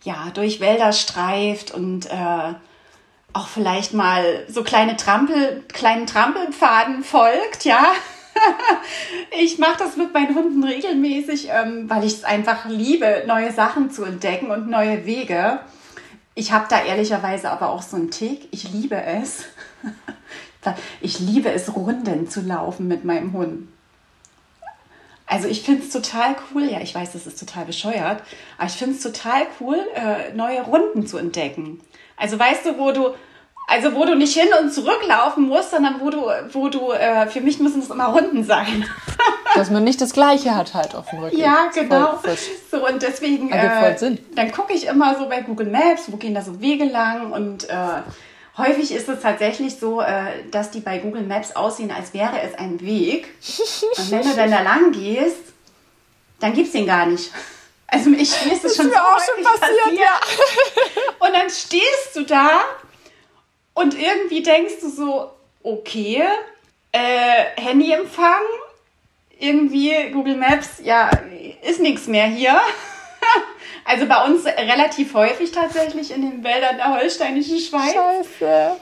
ja, 0.03 0.29
durch 0.33 0.59
Wälder 0.59 0.93
streift 0.93 1.71
und 1.71 2.05
äh, 2.05 2.53
auch 3.33 3.47
vielleicht 3.47 3.93
mal 3.93 4.45
so 4.47 4.63
kleine 4.63 4.95
Trampel, 4.95 5.63
kleinen 5.67 6.07
Trampelpfaden 6.07 7.03
folgt, 7.03 7.65
ja. 7.65 7.91
ich 9.39 9.57
mache 9.57 9.79
das 9.79 9.97
mit 9.97 10.13
meinen 10.13 10.33
Hunden 10.35 10.63
regelmäßig, 10.63 11.49
ähm, 11.51 11.89
weil 11.89 12.05
ich 12.05 12.13
es 12.13 12.23
einfach 12.23 12.65
liebe, 12.65 13.23
neue 13.27 13.51
Sachen 13.51 13.91
zu 13.91 14.03
entdecken 14.03 14.49
und 14.51 14.69
neue 14.69 15.05
Wege. 15.05 15.59
Ich 16.35 16.51
habe 16.51 16.67
da 16.69 16.81
ehrlicherweise 16.81 17.51
aber 17.51 17.69
auch 17.69 17.81
so 17.81 17.97
einen 17.97 18.11
Tick. 18.11 18.47
Ich 18.51 18.71
liebe 18.71 18.95
es. 18.95 19.45
Ich 21.01 21.19
liebe 21.19 21.51
es, 21.51 21.73
Runden 21.75 22.29
zu 22.29 22.41
laufen 22.41 22.87
mit 22.87 23.05
meinem 23.05 23.33
Hund. 23.33 23.67
Also 25.29 25.47
ich 25.47 25.61
finde 25.61 25.83
es 25.83 25.91
total 25.91 26.35
cool, 26.51 26.63
ja, 26.63 26.81
ich 26.81 26.95
weiß, 26.95 27.11
das 27.13 27.27
ist 27.27 27.39
total 27.39 27.65
bescheuert, 27.65 28.23
aber 28.57 28.67
ich 28.67 28.73
finde 28.73 28.95
es 28.95 29.03
total 29.03 29.45
cool, 29.59 29.77
äh, 29.93 30.33
neue 30.33 30.61
Runden 30.63 31.05
zu 31.05 31.19
entdecken. 31.19 31.79
Also 32.17 32.39
weißt 32.39 32.65
du, 32.65 32.79
wo 32.79 32.91
du, 32.91 33.11
also 33.67 33.93
wo 33.93 34.05
du 34.05 34.15
nicht 34.15 34.35
hin 34.35 34.49
und 34.59 34.73
zurück 34.73 35.01
laufen 35.07 35.47
musst, 35.47 35.69
sondern 35.69 36.01
wo 36.01 36.09
du, 36.09 36.25
wo 36.51 36.69
du, 36.69 36.91
äh, 36.91 37.27
für 37.27 37.41
mich 37.41 37.59
müssen 37.59 37.79
es 37.79 37.91
immer 37.91 38.07
Runden 38.07 38.43
sein. 38.43 38.85
Dass 39.55 39.69
man 39.69 39.83
nicht 39.83 40.01
das 40.01 40.13
Gleiche 40.13 40.55
hat 40.55 40.73
halt 40.73 40.95
auf 40.95 41.07
dem 41.11 41.19
Rücken. 41.19 41.37
Ja, 41.37 41.69
genau. 41.75 42.19
so 42.71 42.87
und 42.87 43.01
deswegen, 43.03 43.51
äh, 43.51 43.95
dann 44.33 44.51
gucke 44.51 44.73
ich 44.73 44.87
immer 44.87 45.15
so 45.15 45.29
bei 45.29 45.41
Google 45.41 45.67
Maps, 45.67 46.11
wo 46.11 46.17
gehen 46.17 46.33
da 46.33 46.41
so 46.41 46.59
Wege 46.59 46.85
lang 46.85 47.31
und 47.31 47.69
äh, 47.69 48.01
Häufig 48.59 48.91
ist 48.91 49.07
es 49.07 49.21
tatsächlich 49.21 49.77
so, 49.77 50.01
äh, 50.01 50.43
dass 50.51 50.69
die 50.69 50.81
bei 50.81 50.97
Google 50.99 51.23
Maps 51.23 51.55
aussehen, 51.55 51.91
als 51.91 52.13
wäre 52.13 52.41
es 52.41 52.53
ein 52.55 52.81
Weg. 52.81 53.29
Und 53.97 54.11
wenn 54.11 54.21
du 54.21 54.35
dann 54.35 54.51
da 54.51 54.61
lang 54.61 54.91
gehst, 54.91 55.53
dann 56.39 56.53
gibt 56.53 56.67
es 56.67 56.73
den 56.73 56.85
gar 56.85 57.05
nicht. 57.05 57.31
Also 57.87 58.11
ich 58.11 58.45
mir 58.45 58.53
ist 58.53 58.65
es 58.65 58.75
schon, 58.75 58.89
so 58.89 58.95
auch 58.95 59.19
schon 59.19 59.43
passiert, 59.43 59.61
passiert. 59.61 59.99
Ja. 59.99 60.19
Und 61.25 61.33
dann 61.33 61.49
stehst 61.49 62.15
du 62.15 62.23
da 62.23 62.59
und 63.73 63.99
irgendwie 63.99 64.43
denkst 64.43 64.75
du 64.81 64.89
so, 64.89 65.31
okay, 65.63 66.23
äh, 66.91 67.45
Handyempfang, 67.55 68.43
irgendwie 69.39 70.11
Google 70.11 70.35
Maps, 70.35 70.81
ja, 70.83 71.09
ist 71.61 71.79
nichts 71.79 72.07
mehr 72.07 72.27
hier. 72.27 72.59
Also 73.85 74.05
bei 74.05 74.23
uns 74.25 74.45
relativ 74.45 75.13
häufig 75.13 75.51
tatsächlich 75.51 76.11
in 76.11 76.21
den 76.21 76.43
Wäldern 76.43 76.77
der 76.77 76.93
holsteinischen 76.99 77.59
Schweiz. 77.59 77.93
Scheiße. 77.93 78.77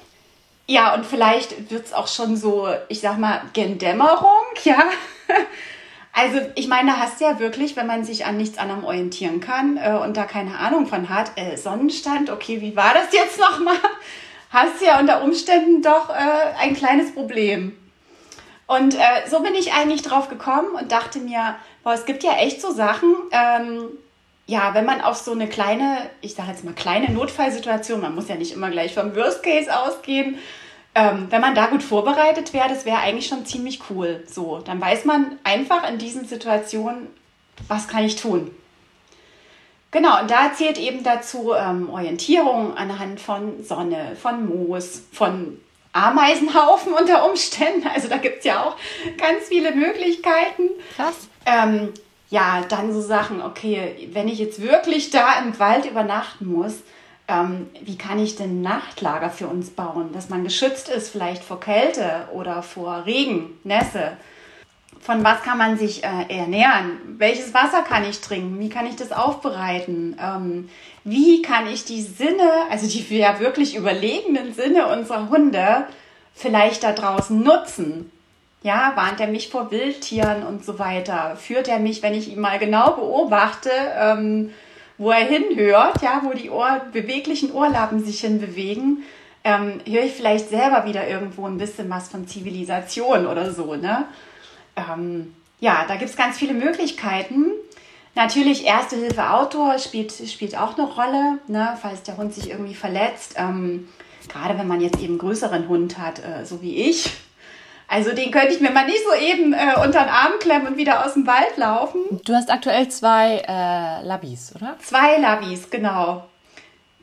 Ja, 0.68 0.94
und 0.94 1.06
vielleicht 1.06 1.72
wird 1.72 1.86
es 1.86 1.94
auch 1.94 2.08
schon 2.08 2.36
so, 2.36 2.68
ich 2.90 3.00
sag 3.00 3.18
mal, 3.18 3.42
gen 3.54 3.78
Dämmerung, 3.78 4.46
ja. 4.64 4.84
Also 6.12 6.40
ich 6.56 6.68
meine, 6.68 6.92
da 6.92 6.98
hast 6.98 7.22
du 7.22 7.26
ja 7.26 7.40
wirklich, 7.40 7.76
wenn 7.76 7.86
man 7.86 8.04
sich 8.04 8.26
an 8.26 8.38
nichts 8.38 8.58
anderem 8.58 8.84
orientieren 8.84 9.40
kann 9.40 9.78
äh, 9.78 9.92
und 9.92 10.18
da 10.18 10.24
keine 10.24 10.58
Ahnung 10.58 10.88
von 10.88 11.10
hat, 11.10 11.32
äh, 11.36 11.56
Sonnenstand, 11.56 12.32
okay, 12.32 12.60
wie 12.60 12.76
war 12.76 12.94
das 12.96 13.14
jetzt 13.14 13.40
nochmal? 13.40 13.78
Hast 14.50 14.82
du 14.82 14.86
ja 14.86 15.00
unter 15.00 15.22
Umständen 15.22 15.84
doch 15.84 16.10
äh, 16.10 16.60
ein 16.60 16.76
kleines 16.76 17.14
Problem. 17.14 17.78
Und 18.66 18.96
äh, 18.96 19.30
so 19.30 19.42
bin 19.42 19.54
ich 19.54 19.74
eigentlich 19.74 20.02
drauf 20.02 20.28
gekommen 20.28 20.70
und 20.72 20.92
dachte 20.92 21.20
mir, 21.20 21.56
boah, 21.84 21.94
es 21.94 22.06
gibt 22.06 22.24
ja 22.24 22.34
echt 22.34 22.62
so 22.62 22.72
Sachen, 22.72 23.14
ähm, 23.32 23.90
ja, 24.48 24.74
wenn 24.74 24.86
man 24.86 25.02
auf 25.02 25.18
so 25.18 25.34
eine 25.34 25.48
kleine, 25.48 26.10
ich 26.22 26.34
sage 26.34 26.50
jetzt 26.50 26.64
mal 26.64 26.74
kleine 26.74 27.12
Notfallsituation, 27.12 28.00
man 28.00 28.16
muss 28.16 28.30
ja 28.30 28.36
nicht 28.36 28.54
immer 28.54 28.72
gleich 28.72 28.94
vom 28.94 29.14
Worst 29.16 29.44
Case 29.44 29.70
ausgehen, 29.78 30.38
ähm, 30.96 31.28
wenn 31.30 31.42
man 31.42 31.54
da 31.54 31.68
gut 31.68 31.84
vorbereitet 31.84 32.54
wäre, 32.54 32.70
das 32.70 32.86
wäre 32.86 32.98
eigentlich 33.00 33.28
schon 33.28 33.46
ziemlich 33.46 33.82
cool. 33.90 34.24
So, 34.26 34.60
dann 34.60 34.82
weiß 34.82 35.06
man 35.06 35.38
einfach 35.44 35.88
in 35.88 36.00
diesen 36.00 36.26
Situationen, 36.26 37.08
was 37.68 37.88
kann 37.88 38.06
ich 38.06 38.16
tun. 38.16 38.50
Genau, 39.92 40.22
und 40.22 40.32
da 40.32 40.54
zählt 40.54 40.78
eben 40.78 41.04
dazu 41.04 41.54
ähm, 41.54 41.90
Orientierung 41.90 42.76
anhand 42.76 43.20
von 43.20 43.64
Sonne, 43.64 44.16
von 44.16 44.48
Moos, 44.48 45.04
von 45.12 45.60
Ameisenhaufen 45.92 46.94
unter 46.94 47.30
Umständen. 47.30 47.88
Also 47.94 48.08
da 48.08 48.18
gibt 48.18 48.40
es 48.40 48.46
ja 48.46 48.64
auch 48.64 48.76
ganz 49.18 49.46
viele 49.50 49.74
Möglichkeiten. 49.76 50.70
Krass. 50.96 51.28
Ähm, 51.46 51.94
ja, 52.30 52.62
dann 52.68 52.94
so 52.94 53.02
Sachen, 53.02 53.42
okay, 53.42 54.10
wenn 54.12 54.28
ich 54.28 54.40
jetzt 54.40 54.62
wirklich 54.62 55.10
da 55.12 55.40
im 55.40 55.58
Wald 55.60 55.86
übernachten 55.86 56.46
muss, 56.46 56.76
ähm, 57.28 57.68
wie 57.82 57.98
kann 57.98 58.20
ich 58.20 58.36
denn 58.36 58.62
Nachtlager 58.62 59.30
für 59.30 59.48
uns 59.48 59.70
bauen, 59.70 60.12
dass 60.14 60.30
man 60.30 60.44
geschützt 60.44 60.90
ist 60.90 61.10
vielleicht 61.10 61.44
vor 61.44 61.60
Kälte 61.60 62.28
oder 62.34 62.64
vor 62.64 63.06
Regen, 63.06 63.58
Nässe. 63.64 64.14
Von 65.00 65.24
was 65.24 65.42
kann 65.44 65.58
man 65.58 65.78
sich 65.78 66.04
äh, 66.04 66.26
ernähren? 66.30 67.00
Welches 67.18 67.54
Wasser 67.54 67.82
kann 67.82 68.04
ich 68.04 68.20
trinken? 68.20 68.60
Wie 68.60 68.70
kann 68.70 68.88
ich 68.88 68.96
das 68.96 69.12
aufbereiten? 69.12 70.18
Ähm, 70.22 70.70
wie 71.04 71.42
kann 71.42 71.68
ich 71.68 71.86
die 71.86 72.02
Sinne, 72.02 72.50
also 72.70 72.88
die 72.88 73.18
ja 73.18 73.40
wirklich 73.40 73.76
überlegenen 73.76 74.54
Sinne 74.54 74.88
unserer 74.88 75.30
Hunde, 75.30 75.86
vielleicht 76.34 76.84
da 76.84 76.92
draußen 76.94 77.42
nutzen? 77.42 78.12
Ja, 78.68 78.92
warnt 78.96 79.22
er 79.22 79.28
mich 79.28 79.48
vor 79.48 79.72
Wildtieren 79.72 80.44
und 80.44 80.66
so 80.66 80.78
weiter? 80.78 81.38
Führt 81.38 81.70
er 81.70 81.80
mich, 81.80 82.04
wenn 82.04 82.14
ich 82.14 82.30
ihn 82.34 82.42
mal 82.42 82.60
genau 82.60 82.92
beobachte, 82.96 83.70
ähm, 83.98 84.52
wo 84.98 85.10
er 85.10 85.26
hinhört, 85.26 86.02
ja, 86.02 86.20
wo 86.26 86.34
die 86.34 86.50
Ohr, 86.50 86.82
beweglichen 86.92 87.54
Ohrlappen 87.54 88.04
sich 88.04 88.20
hinbewegen, 88.20 89.04
ähm, 89.46 89.80
höre 89.88 90.04
ich 90.04 90.12
vielleicht 90.12 90.50
selber 90.50 90.84
wieder 90.86 91.08
irgendwo 91.08 91.46
ein 91.48 91.58
bisschen 91.58 91.90
was 91.90 92.10
von 92.10 92.28
Zivilisation 92.28 93.26
oder 93.26 93.54
so, 93.54 93.76
ne? 93.76 94.04
Ähm, 94.76 95.34
ja, 95.62 95.86
da 95.88 95.96
gibt 95.96 96.10
es 96.10 96.18
ganz 96.18 96.38
viele 96.38 96.54
Möglichkeiten. 96.54 97.46
Natürlich 98.16 98.66
Erste 98.66 98.98
Hilfe 98.98 99.30
Outdoor 99.30 99.80
spielt, 99.80 100.12
spielt 100.12 100.58
auch 100.58 100.78
eine 100.78 100.90
Rolle, 100.90 101.38
ne, 101.48 101.78
falls 101.82 102.04
der 102.04 102.18
Hund 102.18 102.34
sich 102.34 102.50
irgendwie 102.50 102.76
verletzt. 102.76 103.36
Ähm, 103.38 103.88
gerade 104.28 104.60
wenn 104.60 104.68
man 104.68 104.82
jetzt 104.82 104.98
eben 104.98 105.14
einen 105.14 105.20
größeren 105.20 105.70
Hund 105.70 105.98
hat, 105.98 106.20
äh, 106.20 106.44
so 106.44 106.62
wie 106.62 106.76
ich, 106.76 107.14
also 107.88 108.14
den 108.14 108.32
könnte 108.32 108.54
ich 108.54 108.60
mir 108.60 108.72
mal 108.72 108.86
nicht 108.86 109.04
so 109.04 109.16
eben 109.16 109.54
äh, 109.54 109.76
unter 109.78 110.02
den 110.02 110.10
Arm 110.10 110.34
klemmen 110.40 110.68
und 110.68 110.78
wieder 110.78 111.06
aus 111.06 111.14
dem 111.14 111.26
Wald 111.26 111.56
laufen. 111.56 112.02
Du 112.26 112.34
hast 112.34 112.52
aktuell 112.52 112.90
zwei 112.90 113.44
äh, 113.48 114.06
Labis, 114.06 114.54
oder? 114.56 114.76
Zwei 114.80 115.18
Labis, 115.18 115.70
genau. 115.70 116.28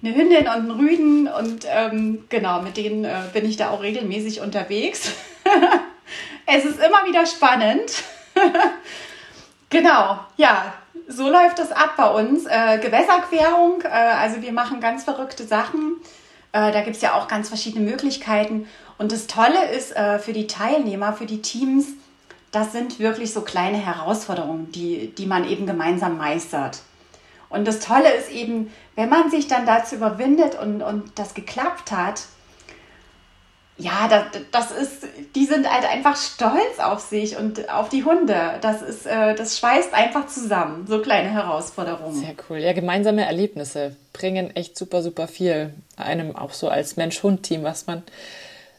Eine 0.02 0.14
Hündin 0.14 0.46
und 0.46 0.48
einen 0.48 0.70
Rüden 0.70 1.28
und 1.28 1.66
ähm, 1.66 2.24
genau, 2.28 2.60
mit 2.60 2.76
denen 2.76 3.06
äh, 3.06 3.22
bin 3.32 3.46
ich 3.46 3.56
da 3.56 3.70
auch 3.70 3.82
regelmäßig 3.82 4.42
unterwegs. 4.42 5.12
es 6.46 6.66
ist 6.66 6.78
immer 6.78 7.06
wieder 7.06 7.24
spannend. 7.24 8.02
genau, 9.70 10.18
ja, 10.36 10.74
so 11.08 11.30
läuft 11.30 11.58
es 11.58 11.72
ab 11.72 11.94
bei 11.96 12.10
uns. 12.10 12.44
Äh, 12.44 12.78
Gewässerquerung, 12.78 13.80
äh, 13.82 13.88
also 13.88 14.42
wir 14.42 14.52
machen 14.52 14.80
ganz 14.80 15.04
verrückte 15.04 15.44
Sachen. 15.44 15.96
Äh, 16.52 16.70
da 16.72 16.82
gibt 16.82 16.96
es 16.96 17.02
ja 17.02 17.14
auch 17.14 17.26
ganz 17.26 17.48
verschiedene 17.48 17.88
Möglichkeiten. 17.88 18.68
Und 18.98 19.12
das 19.12 19.26
Tolle 19.26 19.70
ist 19.70 19.94
äh, 19.96 20.18
für 20.18 20.32
die 20.32 20.46
Teilnehmer, 20.46 21.12
für 21.12 21.26
die 21.26 21.42
Teams, 21.42 21.86
das 22.52 22.72
sind 22.72 23.00
wirklich 23.00 23.32
so 23.32 23.40
kleine 23.40 23.78
Herausforderungen, 23.78 24.70
die, 24.72 25.08
die 25.08 25.26
man 25.26 25.48
eben 25.48 25.66
gemeinsam 25.66 26.16
meistert. 26.16 26.78
Und 27.48 27.66
das 27.66 27.80
Tolle 27.80 28.12
ist 28.12 28.30
eben, 28.30 28.72
wenn 28.94 29.08
man 29.08 29.30
sich 29.30 29.48
dann 29.48 29.66
dazu 29.66 29.96
überwindet 29.96 30.58
und, 30.58 30.82
und 30.82 31.18
das 31.18 31.34
geklappt 31.34 31.90
hat, 31.92 32.22
ja, 33.76 34.06
das, 34.08 34.42
das 34.52 34.70
ist, 34.70 35.06
die 35.34 35.46
sind 35.46 35.68
halt 35.68 35.84
einfach 35.84 36.16
stolz 36.16 36.78
auf 36.78 37.00
sich 37.00 37.36
und 37.36 37.68
auf 37.68 37.88
die 37.88 38.04
Hunde. 38.04 38.58
Das 38.60 38.82
ist, 38.82 39.04
äh, 39.04 39.34
das 39.34 39.58
schweißt 39.58 39.92
einfach 39.92 40.28
zusammen, 40.28 40.86
so 40.86 41.02
kleine 41.02 41.30
Herausforderungen. 41.30 42.14
Sehr 42.14 42.36
cool. 42.48 42.58
Ja, 42.58 42.72
gemeinsame 42.72 43.24
Erlebnisse 43.24 43.96
bringen 44.12 44.54
echt 44.54 44.78
super, 44.78 45.02
super 45.02 45.26
viel 45.26 45.74
einem 45.96 46.36
auch 46.36 46.52
so 46.52 46.68
als 46.68 46.96
Mensch-Hund-Team, 46.96 47.64
was 47.64 47.88
man 47.88 48.04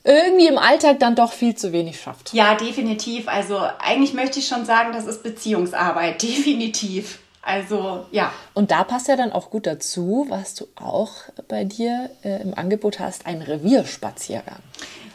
irgendwie 0.05 0.47
im 0.47 0.57
Alltag 0.57 0.99
dann 0.99 1.15
doch 1.15 1.33
viel 1.33 1.55
zu 1.55 1.73
wenig 1.73 1.99
schafft. 1.99 2.31
Ja, 2.33 2.55
definitiv. 2.55 3.27
Also 3.27 3.59
eigentlich 3.79 4.13
möchte 4.13 4.39
ich 4.39 4.47
schon 4.47 4.63
sagen, 4.63 4.93
das 4.93 5.05
ist 5.05 5.23
Beziehungsarbeit, 5.23 6.21
definitiv. 6.21 7.19
Also 7.41 8.05
ja. 8.11 8.31
Und 8.53 8.71
da 8.71 8.83
passt 8.83 9.07
ja 9.07 9.15
dann 9.15 9.31
auch 9.31 9.49
gut 9.49 9.67
dazu, 9.67 10.25
was 10.29 10.55
du 10.55 10.67
auch 10.75 11.11
bei 11.47 11.63
dir 11.63 12.09
äh, 12.23 12.41
im 12.41 12.57
Angebot 12.57 12.99
hast, 12.99 13.25
ein 13.27 13.41
Revierspaziergang. 13.41 14.59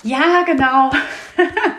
Ja, 0.03 0.43
genau. 0.45 0.91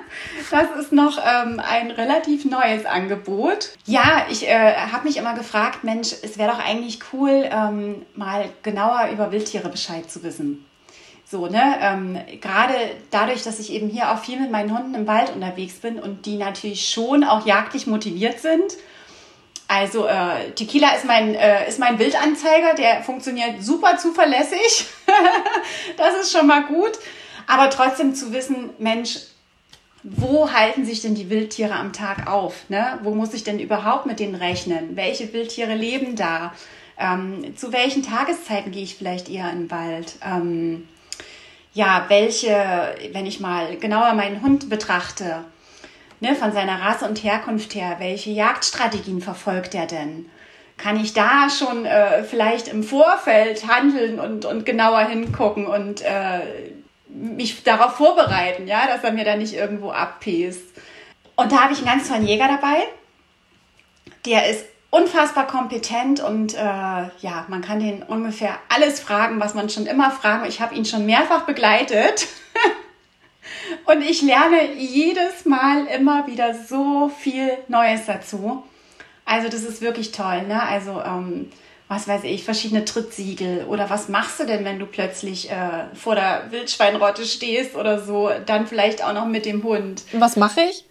Das 0.52 0.69
ist 0.78 0.91
noch 0.91 1.17
ähm, 1.17 1.62
ein 1.65 1.91
relativ 1.91 2.43
neues 2.43 2.86
Angebot. 2.86 3.69
Ja, 3.86 4.26
ich 4.30 4.47
äh, 4.47 4.76
habe 4.76 5.06
mich 5.06 5.15
immer 5.15 5.34
gefragt, 5.34 5.86
Mensch, 5.86 6.12
es 6.24 6.38
wäre 6.38 6.52
doch 6.52 6.60
eigentlich 6.60 7.00
cool, 7.13 7.47
ähm, 7.50 8.06
mal 8.15 8.50
genauer 8.62 9.10
über 9.13 9.32
Wildtiere 9.32 9.69
Bescheid 9.69 10.12
zu 10.12 10.24
wissen. 10.24 10.65
So, 11.32 11.48
ne, 11.48 11.78
ähm, 11.80 12.20
gerade 12.41 12.74
dadurch, 13.10 13.41
dass 13.41 13.60
ich 13.60 13.72
eben 13.72 13.88
hier 13.88 14.12
auch 14.12 14.20
viel 14.20 14.38
mit 14.38 14.52
meinen 14.52 14.78
Hunden 14.78 14.94
im 14.96 15.08
Wald 15.08 15.34
unterwegs 15.34 15.76
bin 15.76 15.98
und 15.98 16.26
die 16.26 16.36
natürlich 16.36 16.89
schon 16.89 17.24
auch 17.24 17.46
jagdlich 17.46 17.88
motiviert 17.88 18.41
sind. 18.41 18.76
Also 19.70 20.08
äh, 20.08 20.52
Tequila 20.52 20.94
ist 20.94 21.06
mein, 21.06 21.34
äh, 21.34 21.70
ist 21.70 21.80
mein 21.80 22.00
Wildanzeiger, 22.00 22.74
der 22.74 23.02
funktioniert 23.04 23.63
super 23.63 23.96
zuverlässig. 23.98 24.88
das 25.98 26.15
ist 26.22 26.34
schon 26.34 26.48
mal 26.48 26.65
gut. 26.65 27.00
Aber 27.48 27.70
trotzdem 27.70 28.13
zu 28.13 28.34
wissen, 28.34 28.72
Mensch, 28.78 29.20
wo 30.04 30.52
halten 30.52 30.84
sich 30.84 31.02
denn 31.02 31.15
die 31.15 31.30
Wildtiere 31.30 31.76
am 31.76 31.94
Tag 31.94 32.28
auf? 32.30 32.70
Ne? 32.70 33.00
Wo 33.04 33.15
muss 33.15 33.34
ich 33.34 33.46
denn 33.46 33.60
überhaupt 33.60 34.06
mit 34.06 34.20
denen 34.20 34.36
rechnen? 34.36 34.98
Welche 34.98 35.32
Wildtiere 35.32 35.76
leben 35.76 36.17
da? 36.17 36.54
Ähm, 37.00 37.56
zu 37.56 37.72
welchen 37.72 38.04
Tageszeiten 38.04 38.74
gehe 38.74 38.84
ich 38.84 38.96
vielleicht 38.96 39.30
eher 39.30 39.50
in 39.50 39.60
den 39.60 39.72
Wald? 39.72 40.15
Ähm, 40.26 40.89
ja, 41.73 42.05
welche, 42.10 42.95
wenn 43.13 43.25
ich 43.25 43.39
mal 43.39 43.77
genauer 43.77 44.13
meinen 44.13 44.41
Hund 44.41 44.69
betrachte, 44.69 45.45
ne, 46.19 46.36
von 46.36 46.51
seiner 46.51 46.81
Rasse 46.81 47.05
und 47.05 47.23
Herkunft 47.23 47.75
her, 47.75 47.95
welche 47.99 48.31
Jagdstrategien 48.31 49.21
verfolgt 49.21 49.73
er 49.75 49.88
denn? 49.88 50.29
Kann 50.77 50.99
ich 50.99 51.13
da 51.13 51.49
schon 51.49 51.86
äh, 51.86 52.23
vielleicht 52.23 52.67
im 52.67 52.84
Vorfeld 52.84 53.67
handeln 53.67 54.19
und, 54.19 54.45
und 54.45 54.65
genauer 54.65 55.01
hingucken 55.01 55.67
und 55.67 56.01
äh, 56.01 56.41
mich 57.07 57.63
darauf 57.63 57.95
vorbereiten, 57.95 58.67
ja, 58.67 58.88
dass 58.88 59.03
er 59.03 59.12
mir 59.12 59.25
da 59.25 59.36
nicht 59.36 59.53
irgendwo 59.53 59.91
abpäst? 59.91 60.63
Und 61.36 61.51
da 61.51 61.63
habe 61.63 61.73
ich 61.73 61.79
einen 61.79 61.88
ganz 61.88 62.07
tollen 62.07 62.25
Jäger 62.25 62.47
dabei. 62.47 62.84
Der 64.25 64.49
ist 64.49 64.65
unfassbar 64.91 65.47
kompetent 65.47 66.19
und 66.19 66.54
äh, 66.54 66.58
ja, 66.58 67.45
man 67.47 67.62
kann 67.62 67.80
den 67.80 68.04
ungefähr 68.04 68.60
alles 68.69 68.99
fragen, 68.99 69.39
was 69.39 69.54
man 69.54 69.69
schon 69.69 69.88
immer 69.88 70.12
fragen. 70.12 70.45
Ich 70.45 70.62
habe 70.62 70.75
ihn 70.75 70.86
schon 70.86 71.06
mehrfach 71.06 71.45
begleitet 71.45 72.27
und 73.86 74.01
ich 74.01 74.21
lerne 74.21 74.73
jedes 74.73 75.45
Mal 75.45 75.88
immer 75.88 76.27
wieder 76.27 76.54
so 76.54 77.10
viel 77.10 77.58
Neues 77.69 78.06
dazu. 78.06 78.63
Also 79.23 79.47
das 79.47 79.63
ist 79.63 79.82
wirklich 79.82 80.12
toll, 80.12 80.43
ne? 80.43 80.62
Also 80.62 81.01
ähm, 81.01 81.49
was 81.88 82.10
weiß 82.10 82.25
ich, 82.25 82.43
verschiedene 82.43 82.84
Trittsiegel 82.84 83.65
oder 83.69 83.89
was 83.89 84.10
machst 84.10 84.41
du 84.41 84.45
denn, 84.45 84.65
wenn 84.65 84.80
du 84.80 84.86
plötzlich 84.86 85.49
äh, 85.49 85.86
vor 85.93 86.15
der 86.15 86.47
Wildschweinrotte 86.49 87.25
stehst 87.25 87.75
oder 87.75 88.01
so, 88.01 88.30
dann 88.45 88.67
vielleicht 88.67 89.04
auch 89.04 89.13
noch 89.13 89.25
mit 89.25 89.45
dem 89.45 89.63
Hund. 89.63 90.04
Was 90.12 90.36
mache 90.36 90.62
ich? 90.62 90.84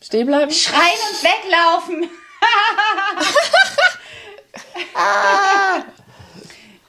Stehen 0.00 0.26
bleiben? 0.26 0.50
Schreien 0.50 0.78
und 0.80 1.22
weglaufen. 1.22 2.10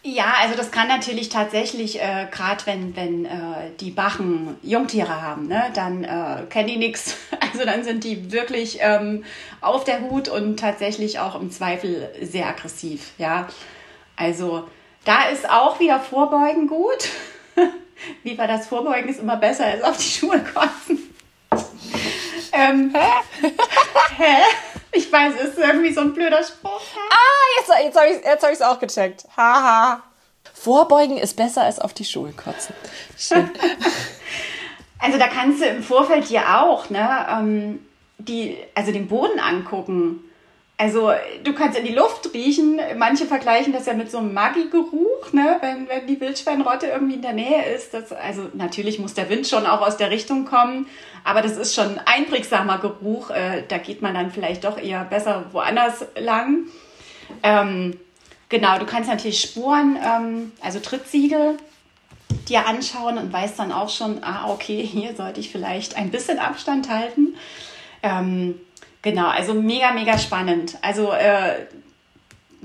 Ja, 0.02 0.34
also 0.42 0.56
das 0.56 0.72
kann 0.72 0.88
natürlich 0.88 1.30
tatsächlich, 1.30 2.02
äh, 2.02 2.28
gerade 2.32 2.66
wenn, 2.66 2.96
wenn 2.96 3.26
äh, 3.26 3.72
die 3.80 3.92
Bachen 3.92 4.58
Jungtiere 4.64 5.22
haben, 5.22 5.48
ne, 5.48 5.72
dann 5.74 6.04
äh, 6.04 6.46
kennen 6.50 6.68
die 6.68 6.78
nichts. 6.78 7.16
Also 7.52 7.66
dann 7.66 7.84
sind 7.84 8.04
die 8.04 8.32
wirklich 8.32 8.78
ähm, 8.80 9.26
auf 9.60 9.84
der 9.84 10.02
Hut 10.02 10.30
und 10.30 10.60
tatsächlich 10.60 11.18
auch 11.20 11.34
im 11.34 11.50
Zweifel 11.50 12.10
sehr 12.22 12.48
aggressiv. 12.48 13.12
Ja, 13.18 13.48
also 14.16 14.68
da 15.04 15.30
ist 15.30 15.50
auch 15.50 15.80
wieder 15.80 16.00
Vorbeugen 16.00 16.68
gut. 16.68 17.10
Wie 18.24 18.38
war 18.38 18.48
das 18.48 18.68
Vorbeugen 18.68 19.10
ist 19.10 19.20
immer 19.20 19.38
besser 19.38 19.66
als 19.66 19.84
auf 19.84 19.98
die 19.98 20.04
Schuhe 20.04 20.40
kotzen. 20.54 21.09
Ähm, 22.54 22.94
hä? 22.94 23.52
hä? 24.18 24.38
Ich 24.92 25.12
weiß, 25.12 25.34
es 25.36 25.50
ist 25.50 25.58
irgendwie 25.60 25.94
so 25.94 26.02
ein 26.02 26.14
blöder 26.14 26.44
Spruch. 26.44 26.82
Ah, 27.12 27.60
jetzt, 27.60 27.72
jetzt 27.84 27.98
habe 27.98 28.08
ich 28.10 28.26
es 28.26 28.44
hab 28.44 28.52
ich's 28.52 28.62
auch 28.62 28.80
gecheckt. 28.80 29.26
Haha. 29.38 30.02
Vorbeugen 30.54 31.18
ist 31.18 31.36
besser 31.36 31.64
als 31.64 31.80
auf 31.80 31.94
die 31.94 32.06
Schuhe 32.06 32.32
kotzen. 32.32 32.76
Schön. 33.18 33.50
also 35.00 35.18
da 35.18 35.28
kannst 35.28 35.62
du 35.62 35.66
im 35.66 35.84
Vorfeld 35.84 36.30
dir 36.30 36.60
auch, 36.60 36.90
ne, 36.90 37.28
ähm, 37.32 37.86
die, 38.18 38.58
also 38.76 38.92
den 38.92 39.08
Boden 39.08 39.40
angucken. 39.40 40.29
Also 40.80 41.12
du 41.44 41.54
kannst 41.54 41.78
in 41.78 41.86
die 41.86 41.94
Luft 41.94 42.34
riechen. 42.34 42.80
Manche 42.98 43.26
vergleichen 43.26 43.74
das 43.74 43.86
ja 43.86 43.94
mit 43.94 44.10
so 44.10 44.18
einem 44.18 44.34
Maggi-Geruch, 44.34 45.34
ne? 45.34 45.58
wenn, 45.62 45.88
wenn 45.90 46.08
die 46.08 46.20
Wildschweinrotte 46.20 46.88
irgendwie 46.88 47.16
in 47.16 47.22
der 47.22 47.34
Nähe 47.34 47.66
ist. 47.76 47.94
Das, 47.94 48.12
also 48.12 48.48
natürlich 48.54 48.98
muss 48.98 49.14
der 49.14 49.30
Wind 49.30 49.46
schon 49.46 49.66
auch 49.68 49.82
aus 49.82 49.98
der 49.98 50.10
Richtung 50.10 50.46
kommen, 50.46 50.88
aber 51.24 51.42
das 51.42 51.58
ist 51.58 51.76
schon 51.76 52.00
ein 52.00 52.02
einprägsamer 52.06 52.80
Geruch. 52.80 53.30
Äh, 53.30 53.64
da 53.68 53.78
geht 53.78 54.02
man 54.02 54.14
dann 54.14 54.32
vielleicht 54.32 54.64
doch 54.64 54.82
eher 54.82 55.04
besser 55.04 55.46
woanders 55.52 56.06
lang. 56.16 56.68
Ähm, 57.44 58.00
Genau, 58.50 58.80
du 58.80 58.86
kannst 58.86 59.08
natürlich 59.08 59.42
Spuren, 59.42 59.98
ähm, 60.04 60.52
also 60.60 60.80
Trittsiegel 60.80 61.58
dir 62.48 62.66
anschauen 62.66 63.20
und 63.20 63.32
weißt 63.32 63.60
dann 63.60 63.72
auch 63.72 63.90
schon, 63.90 64.24
ah, 64.24 64.50
okay, 64.50 64.84
hier 64.84 65.16
sollte 65.16 65.40
ich 65.40 65.52
vielleicht 65.52 65.96
ein 65.96 66.10
bisschen 66.10 66.40
Abstand 66.40 66.90
halten. 66.90 67.36
Ähm, 68.02 68.60
genau, 69.02 69.28
also 69.28 69.54
mega, 69.54 69.92
mega 69.92 70.18
spannend. 70.18 70.78
Also 70.82 71.12
äh, 71.12 71.66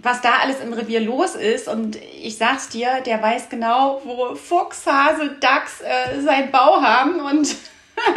was 0.04 0.20
da 0.20 0.38
alles 0.42 0.60
im 0.60 0.72
Revier 0.72 1.00
los 1.00 1.34
ist. 1.34 1.68
Und 1.68 1.96
ich 1.96 2.36
sag's 2.36 2.68
dir, 2.68 3.00
der 3.04 3.22
weiß 3.22 3.48
genau, 3.48 4.00
wo 4.04 4.34
Fuchs, 4.34 4.86
Hase, 4.86 5.36
Dachs 5.40 5.80
äh, 5.80 6.20
seinen 6.20 6.50
Bau 6.50 6.80
haben. 6.82 7.20
Und 7.20 7.56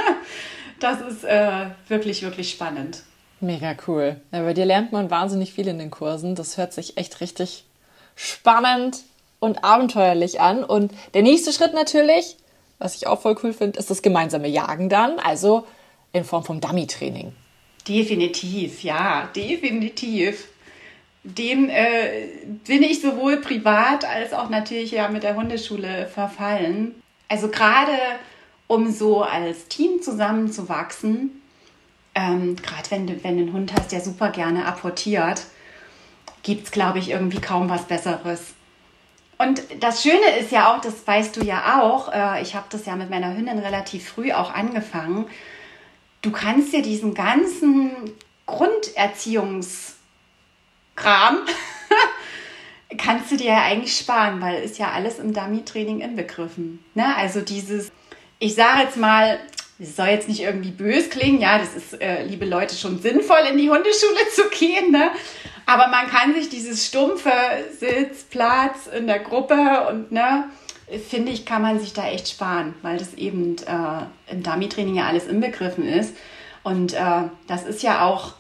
das 0.80 1.02
ist 1.02 1.24
äh, 1.24 1.68
wirklich, 1.88 2.22
wirklich 2.24 2.52
spannend. 2.52 3.04
Mega 3.40 3.76
cool. 3.88 4.20
Ja, 4.32 4.42
bei 4.42 4.54
dir 4.54 4.66
lernt 4.66 4.92
man 4.92 5.10
wahnsinnig 5.10 5.54
viel 5.54 5.68
in 5.68 5.80
den 5.80 5.92
Kursen. 5.92 6.36
Das 6.36 6.58
hört 6.58 6.74
sich 6.74 6.98
echt 6.98 7.22
richtig 7.22 7.66
spannend 8.16 8.98
und 9.40 9.64
abenteuerlich 9.64 10.42
an. 10.42 10.64
Und 10.64 10.92
der 11.14 11.22
nächste 11.22 11.54
Schritt 11.54 11.74
natürlich, 11.74 12.38
was 12.80 12.96
ich 12.96 13.08
auch 13.08 13.22
voll 13.22 13.38
cool 13.44 13.54
finde, 13.54 13.80
ist 13.80 13.92
das 13.92 14.02
gemeinsame 14.02 14.48
Jagen 14.48 14.90
dann, 14.90 15.20
also 15.20 15.66
in 16.14 16.24
Form 16.24 16.44
von 16.44 16.60
Dummy-Training. 16.60 17.34
Definitiv, 17.88 18.84
ja, 18.84 19.30
definitiv. 19.36 20.48
Dem 21.24 21.70
äh, 21.70 22.28
bin 22.66 22.84
ich 22.84 23.02
sowohl 23.02 23.38
privat 23.38 24.06
als 24.06 24.34
auch 24.34 24.50
natürlich 24.50 24.92
ja 24.92 25.08
mit 25.10 25.24
der 25.24 25.36
Hundeschule 25.36 26.08
verfallen. 26.08 26.96
Also 27.28 27.50
gerade 27.50 27.98
um 28.68 28.92
so 28.92 29.24
als 29.24 29.68
Team 29.68 30.02
zusammenzuwachsen, 30.02 31.42
ähm, 32.16 32.56
gerade 32.58 32.92
wenn 32.92 33.08
du, 33.08 33.24
wenn 33.24 33.38
du 33.38 33.44
einen 33.44 33.54
Hund 33.54 33.74
hast, 33.74 33.92
der 33.92 34.02
super 34.02 34.30
gerne 34.30 34.66
apportiert, 34.66 35.44
gibt 36.44 36.66
es, 36.66 36.72
glaube 36.72 37.00
ich, 37.00 37.12
irgendwie 37.12 37.40
kaum 37.40 37.70
was 37.70 37.86
Besseres. 37.86 38.54
Und 39.38 39.62
das 39.80 40.02
Schöne 40.02 40.38
ist 40.40 40.52
ja 40.52 40.74
auch, 40.74 40.82
das 40.82 41.06
weißt 41.06 41.36
du 41.38 41.44
ja 41.44 41.82
auch, 41.82 42.12
äh, 42.12 42.42
ich 42.42 42.56
habe 42.56 42.66
das 42.70 42.86
ja 42.86 42.96
mit 42.96 43.10
meiner 43.10 43.36
Hündin 43.36 43.60
relativ 43.60 44.10
früh 44.10 44.32
auch 44.32 44.54
angefangen, 44.54 45.26
du 46.28 46.34
kannst 46.34 46.74
dir 46.74 46.82
diesen 46.82 47.14
ganzen 47.14 47.92
Grunderziehungskram, 48.46 49.96
kannst 52.98 53.32
du 53.32 53.38
dir 53.38 53.48
ja 53.48 53.64
eigentlich 53.64 53.96
sparen, 53.96 54.42
weil 54.42 54.62
ist 54.62 54.78
ja 54.78 54.92
alles 54.92 55.20
im 55.20 55.34
Dummy-Training 55.34 56.02
inbegriffen. 56.02 56.84
Ne? 56.96 57.16
Also 57.16 57.40
dieses, 57.40 57.94
ich 58.40 58.56
sage 58.56 58.84
jetzt 58.84 58.98
mal, 58.98 59.40
es 59.80 59.96
soll 59.96 60.08
jetzt 60.08 60.28
nicht 60.28 60.42
irgendwie 60.42 60.72
bös 60.72 61.10
klingen, 61.10 61.40
ja, 61.40 61.60
das 61.60 61.76
ist, 61.76 62.02
äh, 62.02 62.24
liebe 62.24 62.46
Leute, 62.46 62.76
schon 62.76 63.02
sinnvoll, 63.02 63.46
in 63.50 63.58
die 63.58 63.70
Hundeschule 63.70 64.20
zu 64.36 64.50
gehen, 64.50 64.92
ne? 64.92 65.12
Aber 65.66 65.88
man 65.88 66.08
kann 66.08 66.34
sich 66.34 66.50
dieses 66.50 66.86
stumpfe 66.86 67.32
Sitz, 67.78 68.24
Platz 68.24 68.88
in 68.88 69.06
der 69.06 69.20
Gruppe 69.20 69.88
und, 69.90 70.12
ne, 70.12 70.46
finde 71.08 71.32
ich, 71.32 71.46
kann 71.46 71.62
man 71.62 71.80
sich 71.80 71.94
da 71.94 72.08
echt 72.08 72.30
sparen, 72.30 72.74
weil 72.82 72.98
das 72.98 73.14
eben 73.14 73.58
äh, 73.58 74.32
im 74.32 74.44
Dummy-Training 74.44 74.96
ja 74.96 75.08
alles 75.08 75.28
inbegriffen 75.28 75.86
ist. 75.86 76.16
Und 76.64 76.94
äh, 76.94 77.24
das 77.48 77.64
ist 77.64 77.84
ja 77.84 78.06
auch 78.06 78.34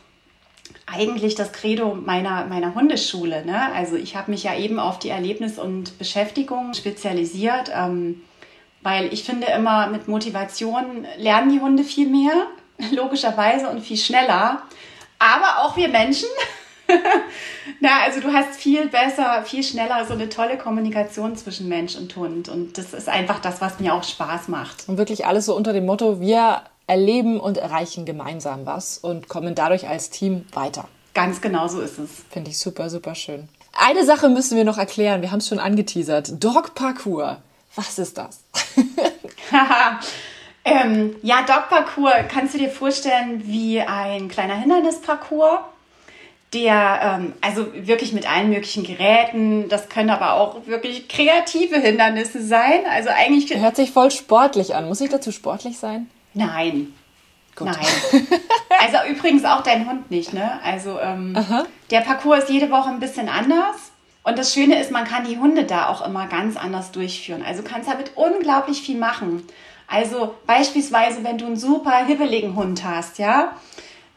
eigentlich 0.85 1.35
das 1.35 1.51
Credo 1.51 1.93
meiner, 1.93 2.45
meiner 2.45 2.75
Hundeschule. 2.75 3.45
Ne? 3.45 3.73
Also 3.73 3.95
ich 3.95 4.15
habe 4.15 4.31
mich 4.31 4.43
ja 4.43 4.55
eben 4.57 4.79
auf 4.79 4.99
die 4.99 5.09
Erlebnis- 5.09 5.59
und 5.59 5.97
Beschäftigung 5.97 6.73
spezialisiert. 6.73 7.71
Ähm, 7.73 8.21
weil 8.81 9.11
ich 9.13 9.23
finde 9.23 9.47
immer, 9.47 9.87
mit 9.87 10.07
Motivation 10.07 11.05
lernen 11.17 11.51
die 11.51 11.59
Hunde 11.59 11.83
viel 11.83 12.07
mehr, 12.07 12.47
logischerweise 12.91 13.69
und 13.69 13.81
viel 13.81 13.97
schneller. 13.97 14.61
Aber 15.19 15.59
auch 15.59 15.75
wir 15.75 15.89
Menschen. 15.89 16.29
Na, 17.79 18.01
also 18.05 18.19
du 18.19 18.31
hast 18.31 18.55
viel 18.55 18.87
besser, 18.87 19.43
viel 19.43 19.63
schneller 19.63 20.05
so 20.05 20.13
eine 20.13 20.29
tolle 20.29 20.57
Kommunikation 20.57 21.35
zwischen 21.35 21.67
Mensch 21.67 21.95
und 21.95 22.15
Hund. 22.15 22.49
Und 22.49 22.77
das 22.77 22.93
ist 22.93 23.09
einfach 23.09 23.39
das, 23.39 23.61
was 23.61 23.79
mir 23.79 23.93
auch 23.93 24.03
Spaß 24.03 24.47
macht. 24.47 24.87
Und 24.87 24.97
wirklich 24.97 25.25
alles 25.25 25.45
so 25.45 25.55
unter 25.55 25.73
dem 25.73 25.85
Motto, 25.85 26.19
wir 26.19 26.61
erleben 26.87 27.39
und 27.39 27.57
erreichen 27.57 28.05
gemeinsam 28.05 28.65
was 28.65 28.97
und 28.97 29.27
kommen 29.27 29.55
dadurch 29.55 29.87
als 29.87 30.09
Team 30.09 30.45
weiter. 30.53 30.87
Ganz 31.13 31.41
genau 31.41 31.67
so 31.67 31.81
ist 31.81 31.99
es. 31.99 32.09
Finde 32.29 32.51
ich 32.51 32.59
super, 32.59 32.89
super 32.89 33.15
schön. 33.15 33.49
Eine 33.73 34.05
Sache 34.05 34.29
müssen 34.29 34.57
wir 34.57 34.63
noch 34.63 34.77
erklären. 34.77 35.21
Wir 35.21 35.31
haben 35.31 35.39
es 35.39 35.47
schon 35.47 35.59
angeteasert. 35.59 36.43
Dog 36.43 36.73
Parkour. 36.75 37.37
Was 37.77 37.99
ist 37.99 38.17
das? 38.17 38.39
ähm, 40.65 41.15
ja, 41.21 41.43
Dog-Parcours 41.43 42.27
kannst 42.27 42.55
du 42.55 42.57
dir 42.57 42.69
vorstellen 42.69 43.43
wie 43.45 43.79
ein 43.79 44.27
kleiner 44.29 44.55
Hindernisparcours, 44.55 45.59
der 46.53 47.19
ähm, 47.19 47.33
also 47.41 47.67
wirklich 47.73 48.13
mit 48.13 48.29
allen 48.29 48.49
möglichen 48.49 48.83
Geräten, 48.83 49.67
das 49.69 49.89
können 49.89 50.09
aber 50.09 50.33
auch 50.33 50.65
wirklich 50.65 51.09
kreative 51.09 51.77
Hindernisse 51.77 52.41
sein. 52.41 52.81
Also 52.89 53.09
eigentlich 53.09 53.53
hört 53.59 53.75
sich 53.75 53.91
voll 53.91 54.11
sportlich 54.11 54.75
an. 54.75 54.87
Muss 54.87 55.01
ich 55.01 55.09
dazu 55.09 55.31
sportlich 55.31 55.77
sein? 55.77 56.09
Nein. 56.33 56.93
Gut. 57.55 57.67
Nein. 57.67 58.27
Also 58.79 59.11
übrigens 59.11 59.43
auch 59.43 59.63
dein 59.63 59.89
Hund 59.89 60.11
nicht, 60.11 60.33
ne? 60.33 60.59
Also 60.63 60.99
ähm, 60.99 61.35
der 61.89 62.01
Parcours 62.01 62.43
ist 62.43 62.49
jede 62.49 62.69
Woche 62.69 62.89
ein 62.89 62.99
bisschen 62.99 63.27
anders. 63.27 63.91
Und 64.23 64.37
das 64.37 64.53
Schöne 64.53 64.79
ist, 64.79 64.91
man 64.91 65.05
kann 65.05 65.25
die 65.25 65.39
Hunde 65.39 65.63
da 65.63 65.87
auch 65.87 66.05
immer 66.05 66.27
ganz 66.27 66.57
anders 66.57 66.91
durchführen. 66.91 67.43
Also 67.45 67.63
kannst 67.63 67.89
damit 67.89 68.11
unglaublich 68.15 68.81
viel 68.81 68.97
machen. 68.97 69.47
Also 69.87 70.35
beispielsweise, 70.45 71.23
wenn 71.23 71.37
du 71.37 71.45
einen 71.45 71.55
super 71.55 72.05
hibbeligen 72.05 72.55
Hund 72.55 72.83
hast, 72.83 73.17
ja, 73.19 73.53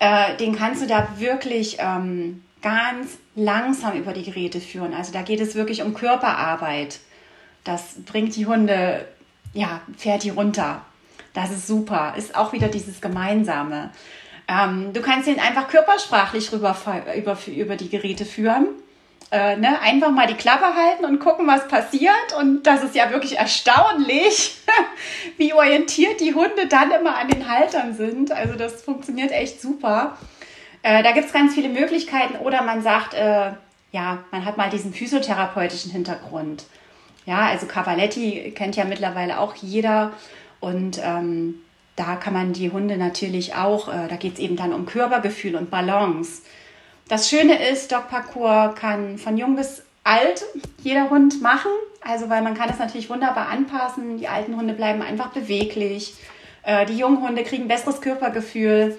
äh, 0.01 0.37
den 0.37 0.57
kannst 0.57 0.83
du 0.83 0.87
da 0.87 1.09
wirklich 1.19 1.77
ähm, 1.79 2.43
ganz 2.63 3.19
langsam 3.37 3.97
über 3.97 4.13
die 4.13 4.25
Geräte 4.25 4.61
führen. 4.61 4.95
Also 4.95 5.13
da 5.13 5.23
geht 5.23 5.41
es 5.41 5.55
wirklich 5.55 5.83
um 5.83 5.95
Körperarbeit. 5.95 6.99
Das 7.63 7.97
bringt 8.07 8.35
die 8.35 8.47
Hunde, 8.47 9.07
ja, 9.53 9.81
fährt 9.97 10.25
die 10.25 10.31
runter. 10.31 10.85
Das 11.33 11.51
ist 11.51 11.67
super. 11.67 12.15
Ist 12.17 12.35
auch 12.35 12.53
wieder 12.53 12.69
dieses 12.69 13.01
Gemeinsame. 13.01 13.91
Ähm, 14.49 14.93
du 14.93 15.01
kannst 15.01 15.29
ihn 15.29 15.39
einfach 15.39 15.69
körpersprachlich 15.69 16.51
rüber, 16.53 16.77
über, 17.17 17.39
über 17.47 17.77
die 17.77 17.89
Geräte 17.89 18.25
führen 18.25 18.67
äh, 19.31 19.57
ne, 19.57 19.81
einfach 19.81 20.11
mal 20.11 20.27
die 20.27 20.35
Klappe 20.35 20.75
halten 20.75 21.05
und 21.05 21.21
gucken, 21.21 21.47
was 21.47 21.69
passiert. 21.69 22.35
Und 22.39 22.65
das 22.65 22.83
ist 22.83 22.95
ja 22.95 23.11
wirklich 23.11 23.39
erstaunlich, 23.39 24.59
wie 25.37 25.53
orientiert 25.53 26.21
die 26.21 26.35
Hunde 26.35 26.67
dann 26.69 26.91
immer 26.91 27.17
an 27.17 27.29
den 27.29 27.49
Haltern 27.49 27.95
sind. 27.95 28.33
Also 28.33 28.55
das 28.55 28.83
funktioniert 28.83 29.31
echt 29.31 29.61
super. 29.61 30.17
Äh, 30.83 31.03
da 31.03 31.13
gibt 31.13 31.27
es 31.27 31.33
ganz 31.33 31.55
viele 31.55 31.69
Möglichkeiten. 31.69 32.37
Oder 32.37 32.63
man 32.63 32.83
sagt, 32.83 33.15
äh, 33.15 33.53
ja, 33.93 34.19
man 34.31 34.45
hat 34.45 34.57
mal 34.57 34.71
diesen 34.71 34.93
physiotherapeutischen 34.93 35.93
Hintergrund. 35.93 36.65
Ja, 37.27 37.47
also 37.47 37.67
Cavaletti 37.67 38.53
kennt 38.57 38.77
ja 38.77 38.85
mittlerweile 38.85 39.39
auch 39.39 39.55
jeder. 39.55 40.13
Und 40.59 41.01
ähm, 41.03 41.57
da 41.97 42.17
kann 42.17 42.33
man 42.33 42.53
die 42.53 42.71
Hunde 42.71 42.97
natürlich 42.97 43.55
auch, 43.55 43.89
äh, 43.89 44.09
da 44.09 44.17
geht 44.17 44.35
es 44.35 44.39
eben 44.39 44.57
dann 44.57 44.73
um 44.73 44.87
Körpergefühl 44.87 45.55
und 45.55 45.71
Balance. 45.71 46.43
Das 47.11 47.29
Schöne 47.29 47.69
ist, 47.69 47.91
Dog 47.91 48.09
Parcours 48.09 48.77
kann 48.77 49.19
von 49.19 49.37
jung 49.37 49.57
bis 49.57 49.83
alt 50.05 50.45
jeder 50.85 51.11
Hund 51.11 51.43
machen. 51.43 51.73
Also, 52.01 52.31
weil 52.31 52.41
man 52.41 52.55
kann 52.55 52.71
es 52.71 52.79
natürlich 52.79 53.11
wunderbar 53.11 53.49
anpassen. 53.49 54.17
Die 54.17 54.29
alten 54.29 54.55
Hunde 54.55 54.75
bleiben 54.75 55.03
einfach 55.03 55.33
beweglich. 55.33 56.15
Äh, 56.63 56.87
die 56.87 56.97
jungen 56.97 57.21
Hunde 57.21 57.43
kriegen 57.43 57.67
besseres 57.67 58.01
Körpergefühl. 58.01 58.97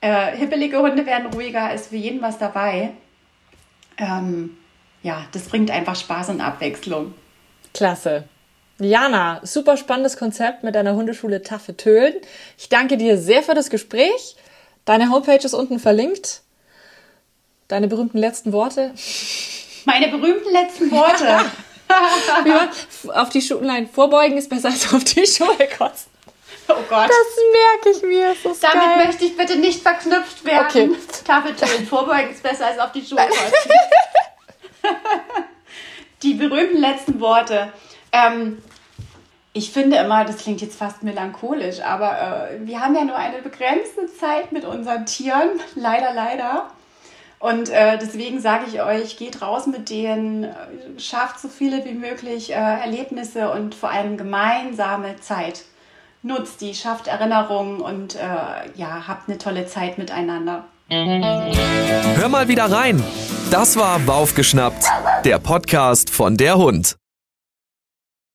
Äh, 0.00 0.34
hippelige 0.38 0.78
Hunde 0.78 1.04
werden 1.04 1.26
ruhiger, 1.34 1.74
ist 1.74 1.88
für 1.88 1.96
jeden 1.96 2.22
was 2.22 2.38
dabei. 2.38 2.92
Ähm, 3.98 4.56
ja, 5.02 5.26
das 5.32 5.42
bringt 5.42 5.70
einfach 5.70 5.96
Spaß 5.96 6.30
und 6.30 6.40
Abwechslung. 6.40 7.12
Klasse. 7.74 8.24
Jana, 8.78 9.40
super 9.42 9.76
spannendes 9.76 10.16
Konzept 10.16 10.64
mit 10.64 10.74
deiner 10.74 10.94
Hundeschule 10.94 11.42
Taffe 11.42 11.76
Tölen. 11.76 12.14
Ich 12.56 12.70
danke 12.70 12.96
dir 12.96 13.18
sehr 13.18 13.42
für 13.42 13.54
das 13.54 13.68
Gespräch. 13.68 14.36
Deine 14.86 15.10
Homepage 15.10 15.44
ist 15.44 15.52
unten 15.52 15.78
verlinkt. 15.78 16.40
Deine 17.70 17.86
berühmten 17.86 18.18
letzten 18.18 18.52
Worte? 18.52 18.92
Meine 19.84 20.08
berühmten 20.08 20.50
letzten 20.50 20.90
Worte. 20.90 21.38
auf 23.14 23.28
die 23.28 23.40
Schule, 23.40 23.64
nein, 23.64 23.88
vorbeugen 23.88 24.36
ist 24.36 24.50
besser 24.50 24.70
als 24.70 24.92
auf 24.92 25.04
die 25.04 25.24
Schule 25.24 25.68
kosten. 25.78 26.10
Oh 26.66 26.74
Gott. 26.88 27.08
Das 27.08 27.84
merke 27.84 27.96
ich 27.96 28.02
mir. 28.02 28.34
Damit 28.42 28.96
geil. 28.96 29.06
möchte 29.06 29.24
ich 29.24 29.36
bitte 29.36 29.56
nicht 29.56 29.82
verknüpft 29.82 30.44
werden. 30.44 30.66
Okay. 30.68 30.90
Tafeltönen 31.24 31.86
vorbeugen 31.86 32.30
ist 32.30 32.42
besser 32.42 32.66
als 32.66 32.78
auf 32.80 32.90
die 32.90 33.06
Schule 33.06 33.22
kosten. 33.28 33.70
die 36.24 36.34
berühmten 36.34 36.80
letzten 36.80 37.20
Worte. 37.20 37.72
Ähm, 38.10 38.60
ich 39.52 39.70
finde 39.70 39.96
immer, 39.98 40.24
das 40.24 40.38
klingt 40.38 40.60
jetzt 40.60 40.76
fast 40.76 41.04
melancholisch, 41.04 41.80
aber 41.82 42.50
äh, 42.50 42.66
wir 42.66 42.80
haben 42.80 42.96
ja 42.96 43.04
nur 43.04 43.16
eine 43.16 43.38
begrenzte 43.42 44.12
Zeit 44.12 44.50
mit 44.50 44.64
unseren 44.64 45.06
Tieren. 45.06 45.60
Leider, 45.76 46.12
leider. 46.12 46.72
Und 47.40 47.70
äh, 47.70 47.96
deswegen 47.96 48.38
sage 48.38 48.66
ich 48.68 48.82
euch, 48.82 49.16
geht 49.16 49.40
raus 49.40 49.66
mit 49.66 49.88
denen, 49.88 50.46
schafft 50.98 51.40
so 51.40 51.48
viele 51.48 51.86
wie 51.86 51.94
möglich 51.94 52.50
äh, 52.50 52.54
Erlebnisse 52.54 53.50
und 53.50 53.74
vor 53.74 53.90
allem 53.90 54.18
gemeinsame 54.18 55.16
Zeit. 55.20 55.62
Nutzt 56.22 56.60
die, 56.60 56.74
schafft 56.74 57.06
Erinnerungen 57.06 57.80
und 57.80 58.14
äh, 58.14 58.18
ja, 58.74 59.08
habt 59.08 59.30
eine 59.30 59.38
tolle 59.38 59.66
Zeit 59.66 59.96
miteinander. 59.96 60.64
Hör 60.90 62.28
mal 62.28 62.48
wieder 62.48 62.70
rein. 62.70 63.02
Das 63.50 63.78
war 63.78 64.06
Waufgeschnappt, 64.06 64.84
der 65.24 65.38
Podcast 65.38 66.10
von 66.10 66.36
der 66.36 66.58
Hund. 66.58 66.96